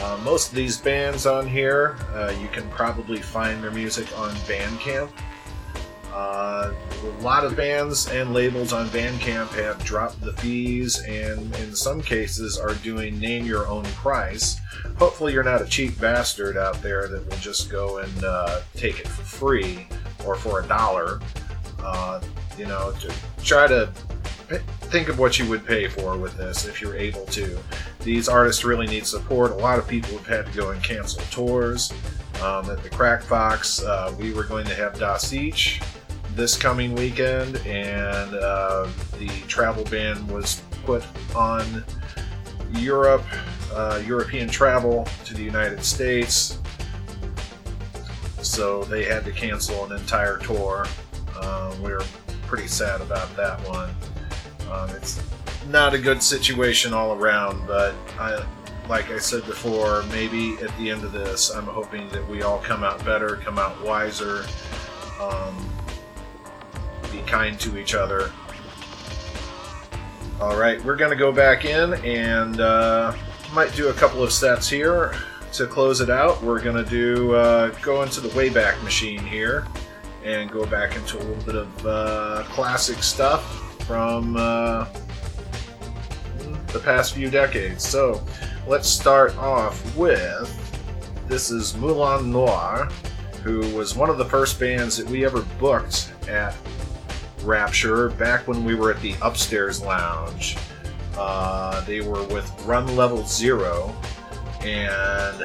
Uh, 0.00 0.20
most 0.22 0.50
of 0.50 0.54
these 0.54 0.80
bands 0.80 1.26
on 1.26 1.48
here, 1.48 1.96
uh, 2.14 2.32
you 2.40 2.46
can 2.46 2.70
probably 2.70 3.20
find 3.20 3.60
their 3.60 3.72
music 3.72 4.06
on 4.16 4.30
Bandcamp. 4.46 5.10
Uh, 6.12 6.72
a 7.02 7.22
lot 7.22 7.44
of 7.44 7.56
bands 7.56 8.08
and 8.08 8.32
labels 8.32 8.72
on 8.72 8.88
Bandcamp 8.88 9.48
have 9.50 9.82
dropped 9.84 10.20
fees 10.38 11.00
and 11.02 11.54
in 11.56 11.74
some 11.74 12.00
cases 12.00 12.58
are 12.58 12.74
doing 12.76 13.18
name 13.18 13.44
your 13.44 13.66
own 13.66 13.84
price. 13.84 14.58
Hopefully, 14.96 15.32
you're 15.32 15.42
not 15.42 15.62
a 15.62 15.66
cheap 15.66 16.00
bastard 16.00 16.56
out 16.56 16.80
there 16.82 17.08
that 17.08 17.28
will 17.28 17.36
just 17.38 17.70
go 17.70 17.98
and 17.98 18.24
uh, 18.24 18.60
take 18.74 19.00
it 19.00 19.08
for 19.08 19.22
free 19.22 19.86
or 20.26 20.34
for 20.34 20.60
a 20.60 20.66
dollar. 20.66 21.20
Uh, 21.80 22.20
you 22.56 22.66
know, 22.66 22.92
to 23.00 23.12
try 23.44 23.66
to 23.66 23.92
think 24.88 25.08
of 25.08 25.18
what 25.18 25.38
you 25.38 25.48
would 25.48 25.64
pay 25.64 25.86
for 25.86 26.16
with 26.16 26.36
this 26.36 26.66
if 26.66 26.80
you're 26.80 26.96
able 26.96 27.24
to. 27.26 27.58
These 28.00 28.28
artists 28.28 28.64
really 28.64 28.86
need 28.86 29.06
support. 29.06 29.52
A 29.52 29.54
lot 29.54 29.78
of 29.78 29.86
people 29.86 30.16
have 30.16 30.26
had 30.26 30.46
to 30.46 30.58
go 30.58 30.70
and 30.70 30.82
cancel 30.82 31.22
tours. 31.30 31.92
Um, 32.42 32.70
at 32.70 32.82
the 32.82 32.88
Crack 32.88 33.22
Fox, 33.22 33.82
uh, 33.82 34.14
we 34.18 34.32
were 34.32 34.44
going 34.44 34.64
to 34.66 34.74
have 34.74 34.98
Das 34.98 35.32
Ich 35.32 35.80
this 36.38 36.56
coming 36.56 36.94
weekend, 36.94 37.56
and 37.66 38.32
uh, 38.32 38.88
the 39.18 39.28
travel 39.48 39.82
ban 39.86 40.24
was 40.28 40.62
put 40.86 41.04
on 41.34 41.84
Europe, 42.74 43.24
uh, 43.72 44.00
European 44.06 44.48
travel 44.48 45.06
to 45.24 45.34
the 45.34 45.42
United 45.42 45.84
States. 45.84 46.60
So 48.40 48.84
they 48.84 49.04
had 49.04 49.24
to 49.24 49.32
cancel 49.32 49.84
an 49.84 49.98
entire 49.98 50.38
tour. 50.38 50.86
Uh, 51.36 51.74
we 51.82 51.90
are 51.90 52.02
pretty 52.46 52.68
sad 52.68 53.00
about 53.00 53.34
that 53.36 53.58
one. 53.68 53.90
Um, 54.70 54.90
it's 54.90 55.20
not 55.68 55.92
a 55.92 55.98
good 55.98 56.22
situation 56.22 56.94
all 56.94 57.14
around, 57.14 57.66
but 57.66 57.96
I, 58.16 58.46
like 58.88 59.10
I 59.10 59.18
said 59.18 59.44
before, 59.44 60.04
maybe 60.04 60.54
at 60.58 60.74
the 60.78 60.88
end 60.88 61.02
of 61.02 61.10
this, 61.10 61.50
I'm 61.50 61.66
hoping 61.66 62.08
that 62.10 62.26
we 62.28 62.42
all 62.42 62.58
come 62.58 62.84
out 62.84 63.04
better, 63.04 63.36
come 63.36 63.58
out 63.58 63.84
wiser, 63.84 64.44
um, 65.20 65.68
be 67.18 67.30
kind 67.30 67.58
to 67.60 67.78
each 67.78 67.94
other. 67.94 68.30
All 70.40 70.56
right, 70.56 70.82
we're 70.84 70.96
going 70.96 71.10
to 71.10 71.16
go 71.16 71.32
back 71.32 71.64
in 71.64 71.94
and 72.04 72.60
uh, 72.60 73.12
might 73.52 73.74
do 73.74 73.88
a 73.88 73.92
couple 73.92 74.22
of 74.22 74.32
sets 74.32 74.68
here 74.68 75.14
to 75.52 75.66
close 75.66 76.00
it 76.00 76.10
out. 76.10 76.40
We're 76.42 76.60
going 76.60 76.82
to 76.82 76.88
do 76.88 77.34
uh, 77.34 77.70
go 77.82 78.02
into 78.02 78.20
the 78.20 78.28
Wayback 78.28 78.82
Machine 78.84 79.18
here 79.18 79.66
and 80.24 80.50
go 80.50 80.64
back 80.66 80.94
into 80.94 81.16
a 81.18 81.22
little 81.22 81.42
bit 81.44 81.54
of 81.56 81.86
uh, 81.86 82.44
classic 82.50 83.02
stuff 83.02 83.42
from 83.84 84.36
uh, 84.36 84.86
the 86.68 86.80
past 86.80 87.14
few 87.14 87.30
decades. 87.30 87.86
So 87.86 88.22
let's 88.66 88.88
start 88.88 89.36
off 89.38 89.96
with 89.96 90.54
this 91.26 91.50
is 91.50 91.76
Moulin 91.76 92.30
Noir, 92.30 92.88
who 93.42 93.60
was 93.74 93.96
one 93.96 94.08
of 94.08 94.18
the 94.18 94.24
first 94.24 94.60
bands 94.60 94.96
that 94.96 95.06
we 95.08 95.24
ever 95.24 95.42
booked 95.58 96.12
at 96.28 96.54
Rapture 97.42 98.10
back 98.10 98.46
when 98.48 98.64
we 98.64 98.74
were 98.74 98.90
at 98.92 99.00
the 99.00 99.14
Upstairs 99.22 99.80
Lounge. 99.82 100.56
Uh, 101.16 101.80
they 101.84 102.00
were 102.00 102.24
with 102.24 102.50
Run 102.64 102.96
Level 102.96 103.24
Zero, 103.24 103.94
and 104.60 105.42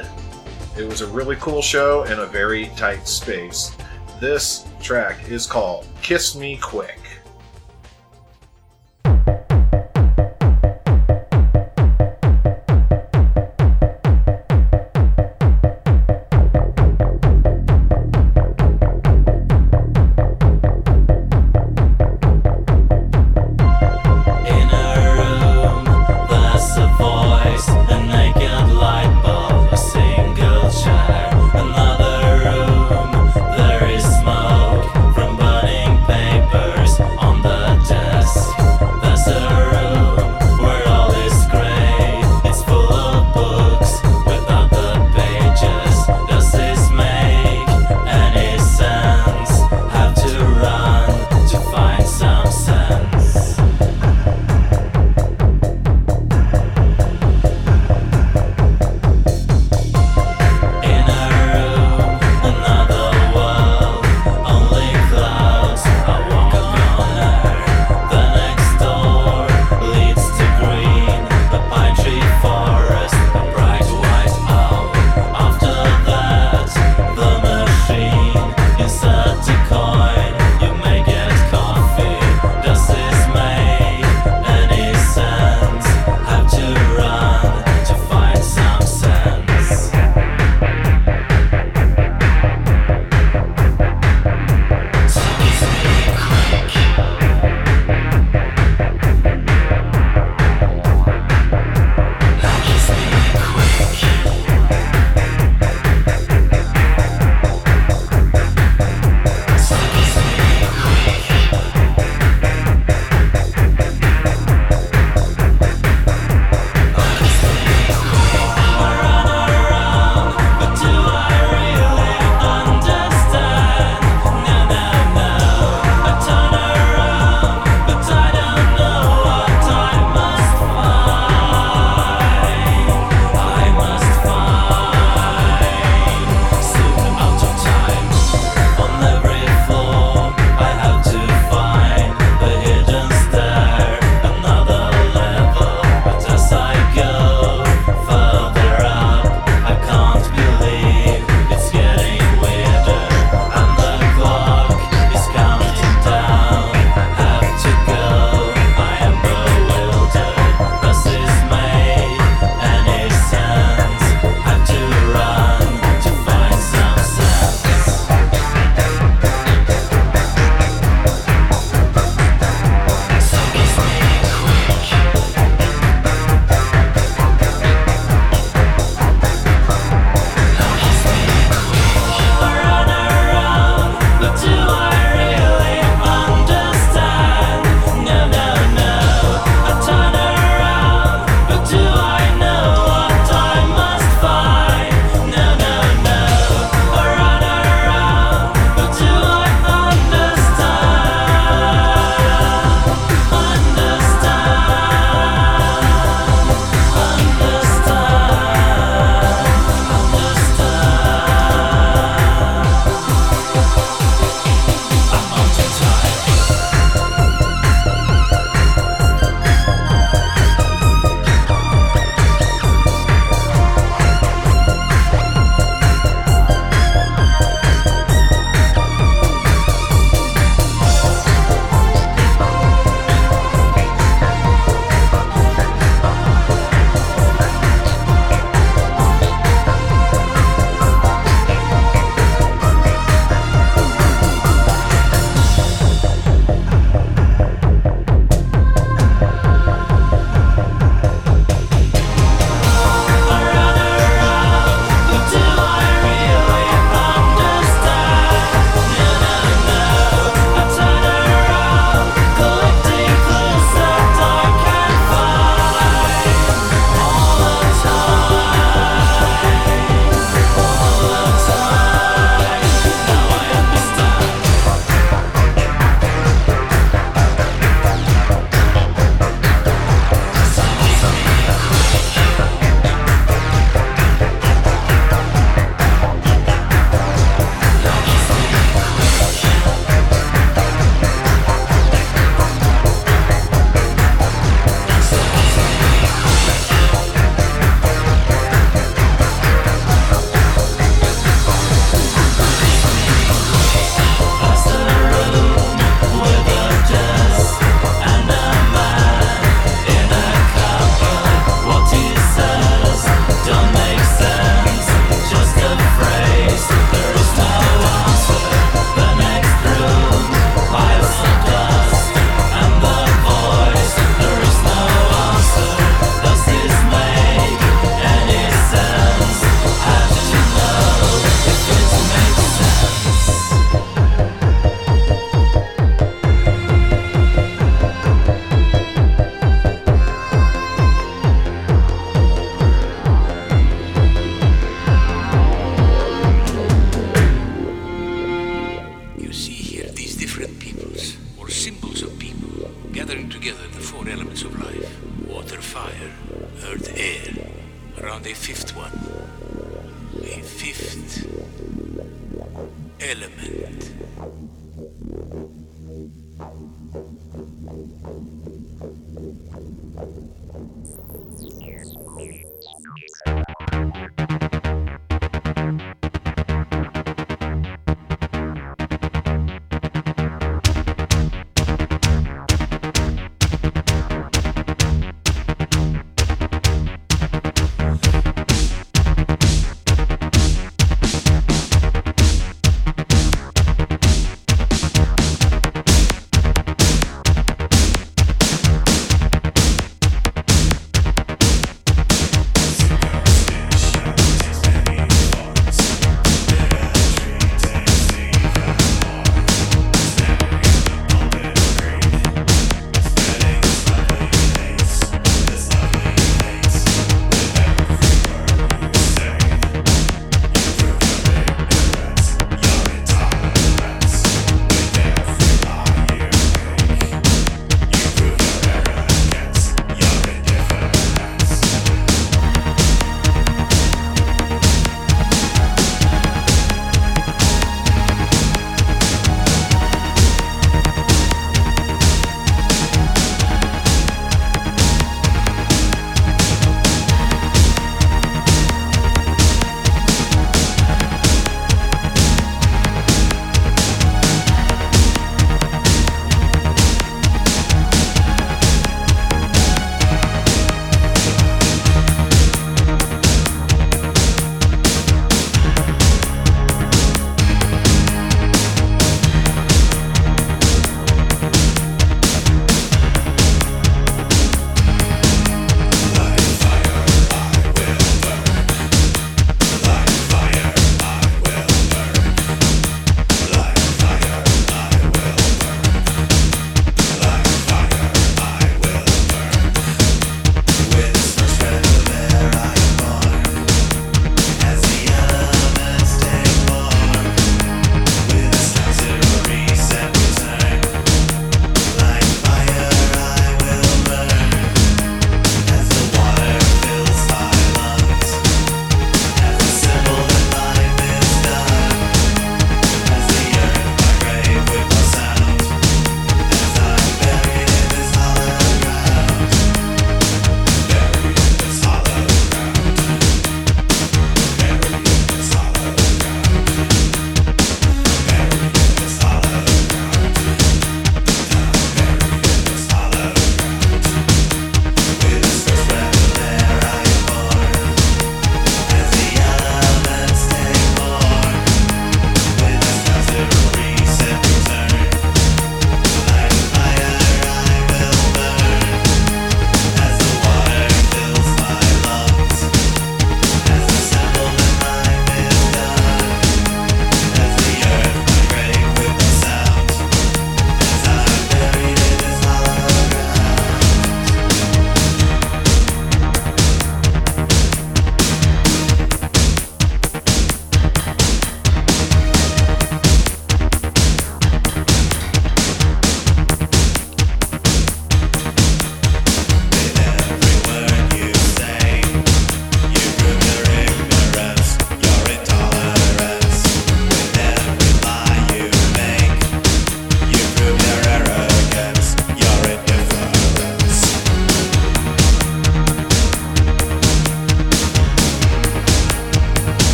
it 0.76 0.86
was 0.86 1.00
a 1.00 1.06
really 1.08 1.36
cool 1.36 1.62
show 1.62 2.04
in 2.04 2.18
a 2.18 2.26
very 2.26 2.66
tight 2.76 3.06
space. 3.08 3.76
This 4.20 4.66
track 4.80 5.28
is 5.28 5.46
called 5.46 5.86
Kiss 6.02 6.34
Me 6.34 6.56
Quick. 6.56 6.98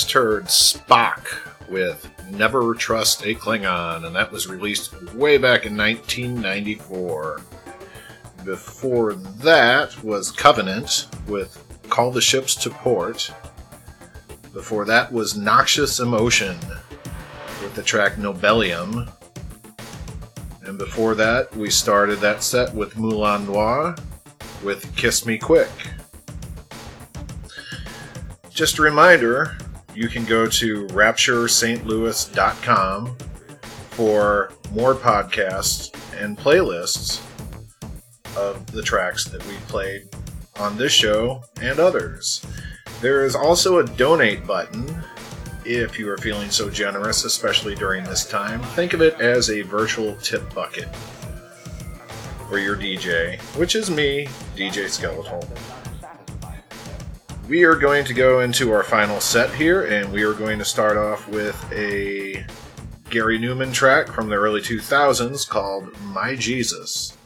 Just 0.00 0.12
heard 0.12 0.44
Spock 0.46 1.26
with 1.68 2.10
Never 2.30 2.74
Trust 2.74 3.20
a 3.26 3.34
Klingon, 3.34 4.06
and 4.06 4.16
that 4.16 4.32
was 4.32 4.46
released 4.46 4.94
way 5.12 5.36
back 5.36 5.66
in 5.66 5.76
1994. 5.76 7.42
Before 8.42 9.12
that 9.12 10.02
was 10.02 10.32
Covenant 10.32 11.06
with 11.28 11.62
Call 11.90 12.10
the 12.10 12.22
Ships 12.22 12.54
to 12.54 12.70
Port. 12.70 13.30
Before 14.54 14.86
that 14.86 15.12
was 15.12 15.36
Noxious 15.36 16.00
Emotion 16.00 16.56
with 17.60 17.74
the 17.74 17.82
track 17.82 18.14
Nobelium. 18.14 19.12
And 20.62 20.78
before 20.78 21.14
that, 21.16 21.54
we 21.54 21.68
started 21.68 22.20
that 22.20 22.42
set 22.42 22.74
with 22.74 22.96
Moulin 22.96 23.44
Noir 23.44 23.94
with 24.64 24.96
Kiss 24.96 25.26
Me 25.26 25.36
Quick. 25.36 25.68
Just 28.48 28.78
a 28.78 28.82
reminder, 28.82 29.56
you 29.94 30.08
can 30.08 30.24
go 30.24 30.46
to 30.46 30.86
rapturestlouis.com 30.88 33.16
for 33.90 34.52
more 34.72 34.94
podcasts 34.94 35.94
and 36.20 36.36
playlists 36.38 37.20
of 38.36 38.70
the 38.72 38.82
tracks 38.82 39.24
that 39.26 39.44
we 39.46 39.54
played 39.68 40.08
on 40.58 40.76
this 40.76 40.92
show 40.92 41.42
and 41.60 41.80
others. 41.80 42.44
There 43.00 43.24
is 43.24 43.34
also 43.34 43.78
a 43.78 43.86
donate 43.86 44.46
button 44.46 45.02
if 45.64 45.98
you 45.98 46.08
are 46.10 46.18
feeling 46.18 46.50
so 46.50 46.70
generous, 46.70 47.24
especially 47.24 47.74
during 47.74 48.04
this 48.04 48.28
time. 48.28 48.60
Think 48.74 48.92
of 48.92 49.02
it 49.02 49.14
as 49.20 49.50
a 49.50 49.62
virtual 49.62 50.14
tip 50.16 50.54
bucket 50.54 50.94
for 52.48 52.58
your 52.58 52.76
DJ, 52.76 53.40
which 53.56 53.74
is 53.74 53.90
me, 53.90 54.26
DJ 54.56 54.88
Skeletal. 54.88 55.48
We 57.50 57.64
are 57.64 57.74
going 57.74 58.04
to 58.04 58.14
go 58.14 58.42
into 58.42 58.70
our 58.70 58.84
final 58.84 59.20
set 59.20 59.52
here, 59.52 59.82
and 59.84 60.12
we 60.12 60.22
are 60.22 60.34
going 60.34 60.60
to 60.60 60.64
start 60.64 60.96
off 60.96 61.26
with 61.26 61.60
a 61.72 62.46
Gary 63.10 63.40
Numan 63.40 63.74
track 63.74 64.06
from 64.06 64.28
the 64.28 64.36
early 64.36 64.60
2000s 64.60 65.48
called 65.48 66.00
My 66.00 66.36
Jesus. 66.36 67.18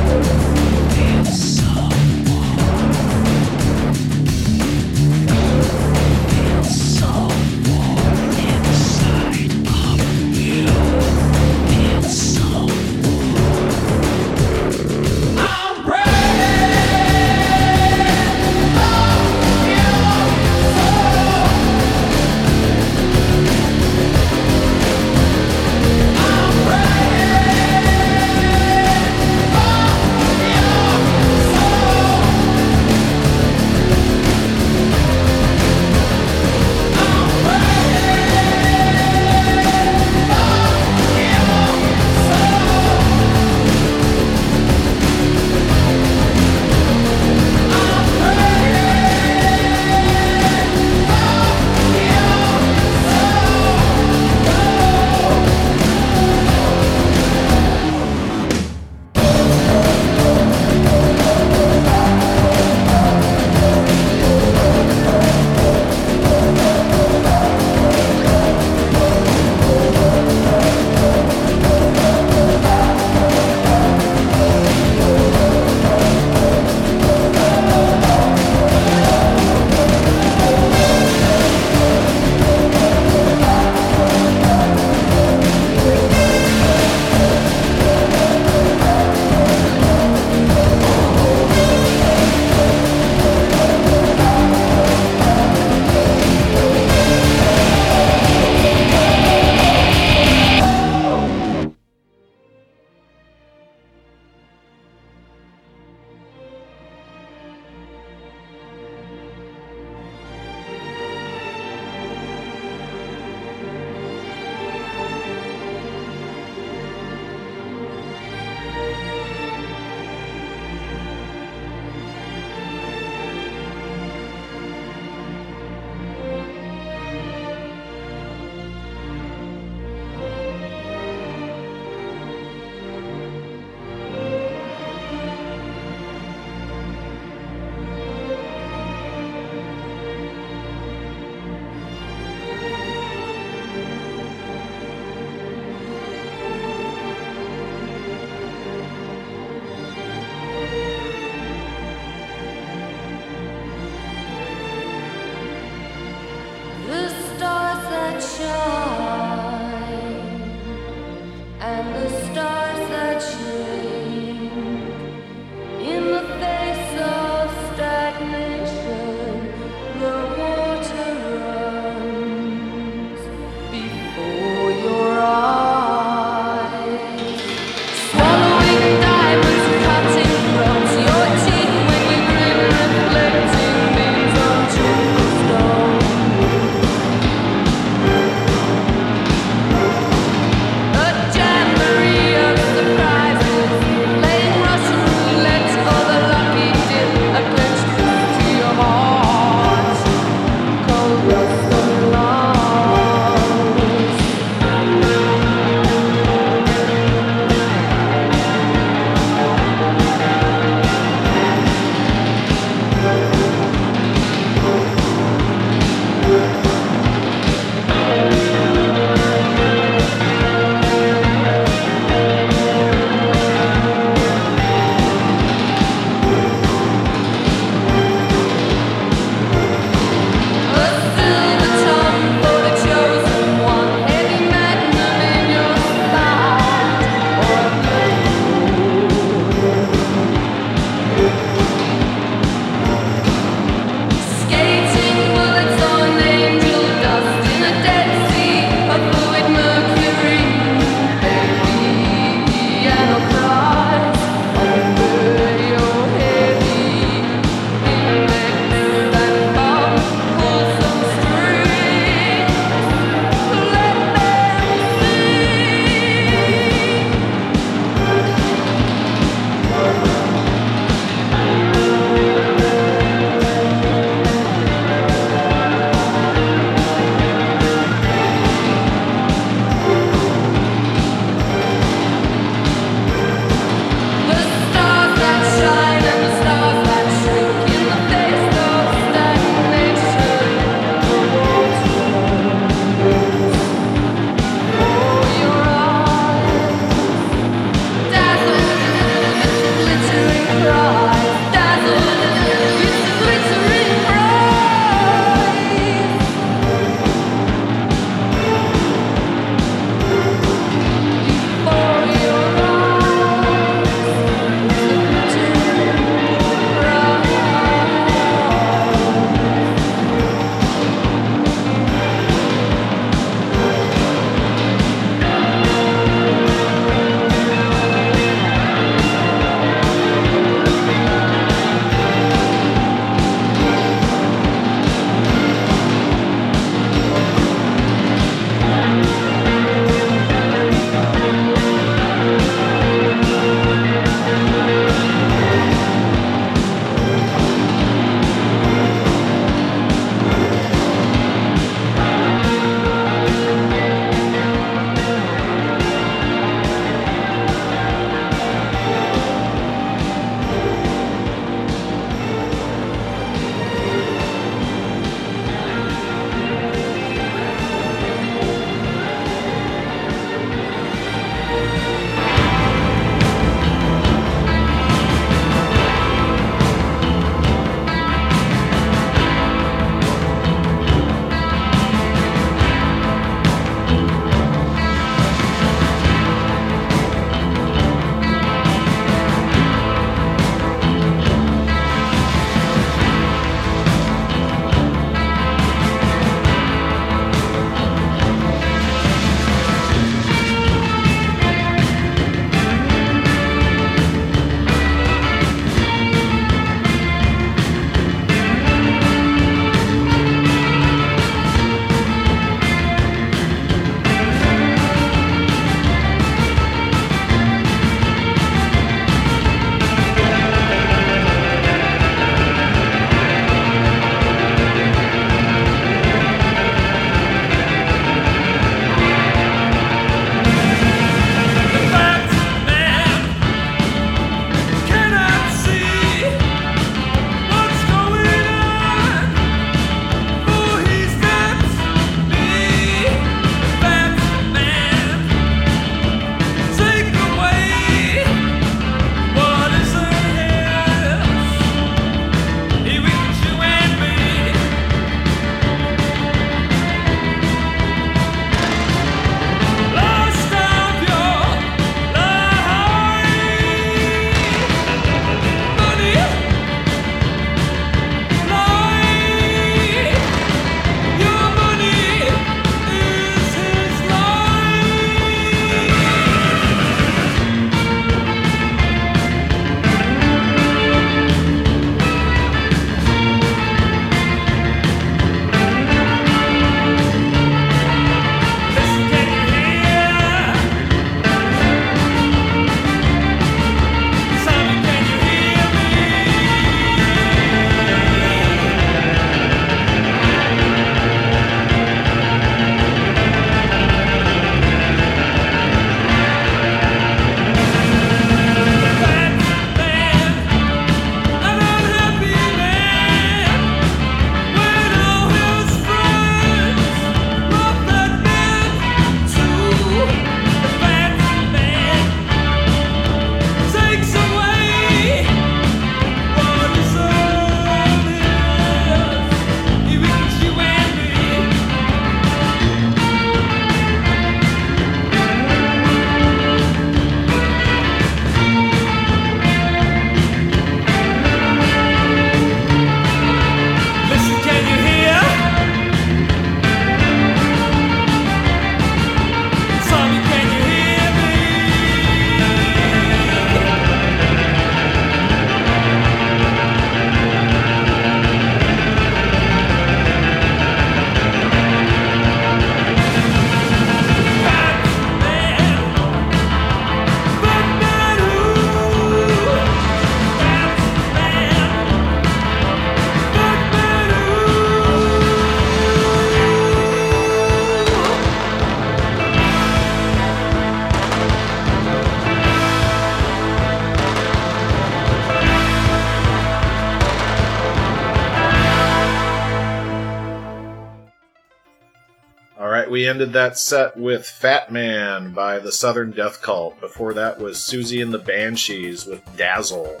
we 593.04 593.10
ended 593.10 593.34
that 593.34 593.58
set 593.58 593.94
with 593.98 594.26
Fat 594.26 594.72
Man 594.72 595.34
by 595.34 595.58
the 595.58 595.70
Southern 595.70 596.12
Death 596.12 596.40
Cult. 596.40 596.80
Before 596.80 597.12
that 597.12 597.38
was 597.38 597.58
Siouxsie 597.58 598.02
and 598.02 598.14
the 598.14 598.18
Banshees 598.18 599.04
with 599.04 599.20
Dazzle. 599.36 600.00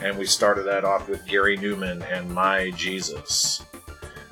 And 0.00 0.16
we 0.16 0.26
started 0.26 0.62
that 0.66 0.84
off 0.84 1.08
with 1.08 1.26
Gary 1.26 1.58
Numan 1.58 2.08
and 2.08 2.30
My 2.30 2.70
Jesus. 2.70 3.64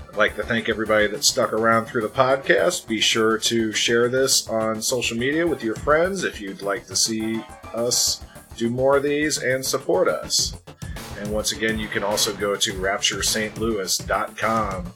I'd 0.09 0.17
like 0.17 0.37
to 0.37 0.45
thank 0.45 0.69
everybody 0.69 1.09
that 1.09 1.25
stuck 1.25 1.53
around 1.53 1.87
through 1.87 2.03
the 2.03 2.09
podcast. 2.09 2.87
Be 2.87 3.01
sure 3.01 3.37
to 3.39 3.73
share 3.73 4.09
this 4.09 4.49
on 4.49 4.81
social 4.81 5.19
media 5.19 5.45
with 5.45 5.65
your 5.65 5.75
friends 5.75 6.23
if 6.23 6.41
you'd 6.41 6.63
like 6.63 6.87
to 6.87 6.95
see 6.95 7.43
us 7.75 8.23
do 8.57 8.71
more 8.71 8.97
of 8.97 9.03
these 9.03 9.43
and 9.43 9.67
support 9.67 10.07
us. 10.07 10.57
And 11.19 11.33
once 11.33 11.51
again, 11.51 11.81
you 11.81 11.89
can 11.89 12.05
also 12.05 12.33
go 12.33 12.55
to 12.55 12.75
rapturestlouis.com 12.75 14.95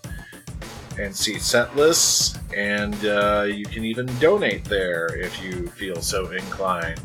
and 0.98 1.14
see 1.14 1.38
set 1.38 1.76
lists, 1.76 2.38
and 2.56 2.94
uh, 3.06 3.46
you 3.48 3.64
can 3.64 3.84
even 3.84 4.06
donate 4.18 4.64
there 4.64 5.06
if 5.16 5.42
you 5.42 5.68
feel 5.68 6.00
so 6.00 6.30
inclined. 6.30 7.00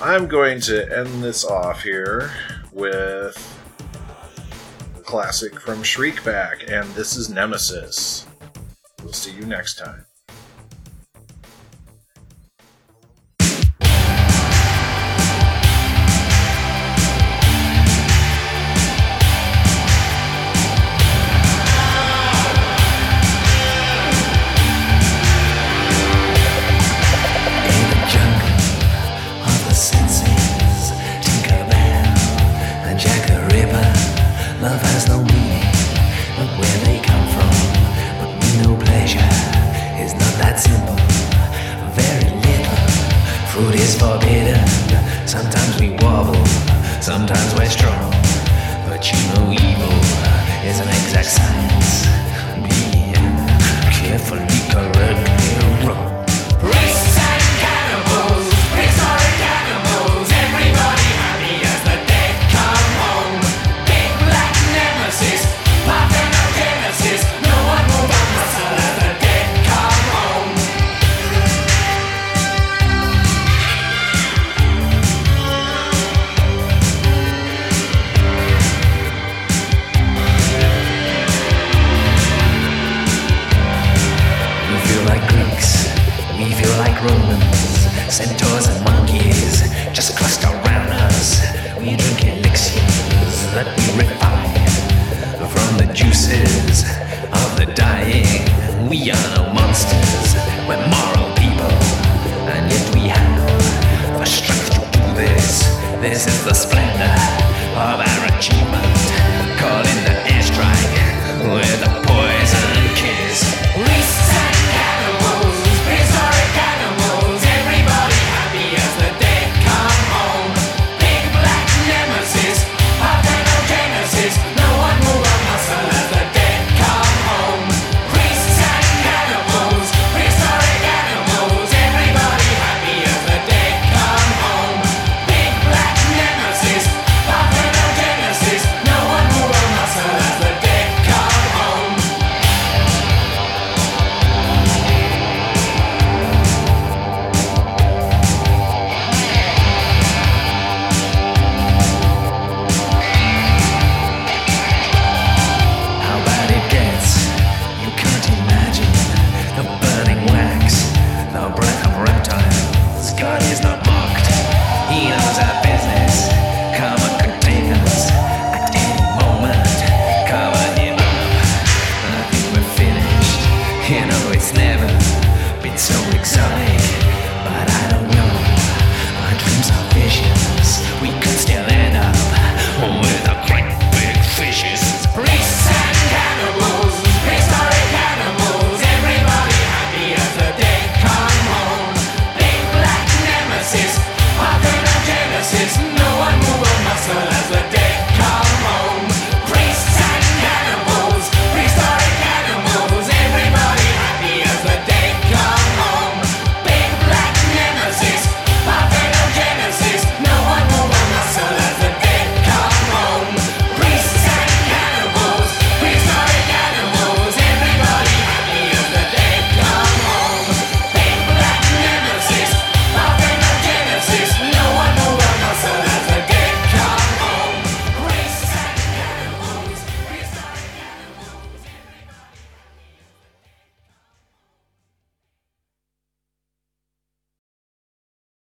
I'm 0.00 0.26
going 0.26 0.60
to 0.62 0.96
end 0.96 1.22
this 1.22 1.44
off 1.44 1.82
here 1.82 2.30
with 2.72 3.36
a 4.96 5.00
classic 5.00 5.60
from 5.60 5.82
Shriekback, 5.82 6.70
and 6.72 6.88
this 6.94 7.16
is 7.16 7.28
Nemesis. 7.28 8.26
We'll 9.02 9.12
see 9.12 9.32
you 9.32 9.46
next 9.46 9.78
time. 9.78 10.06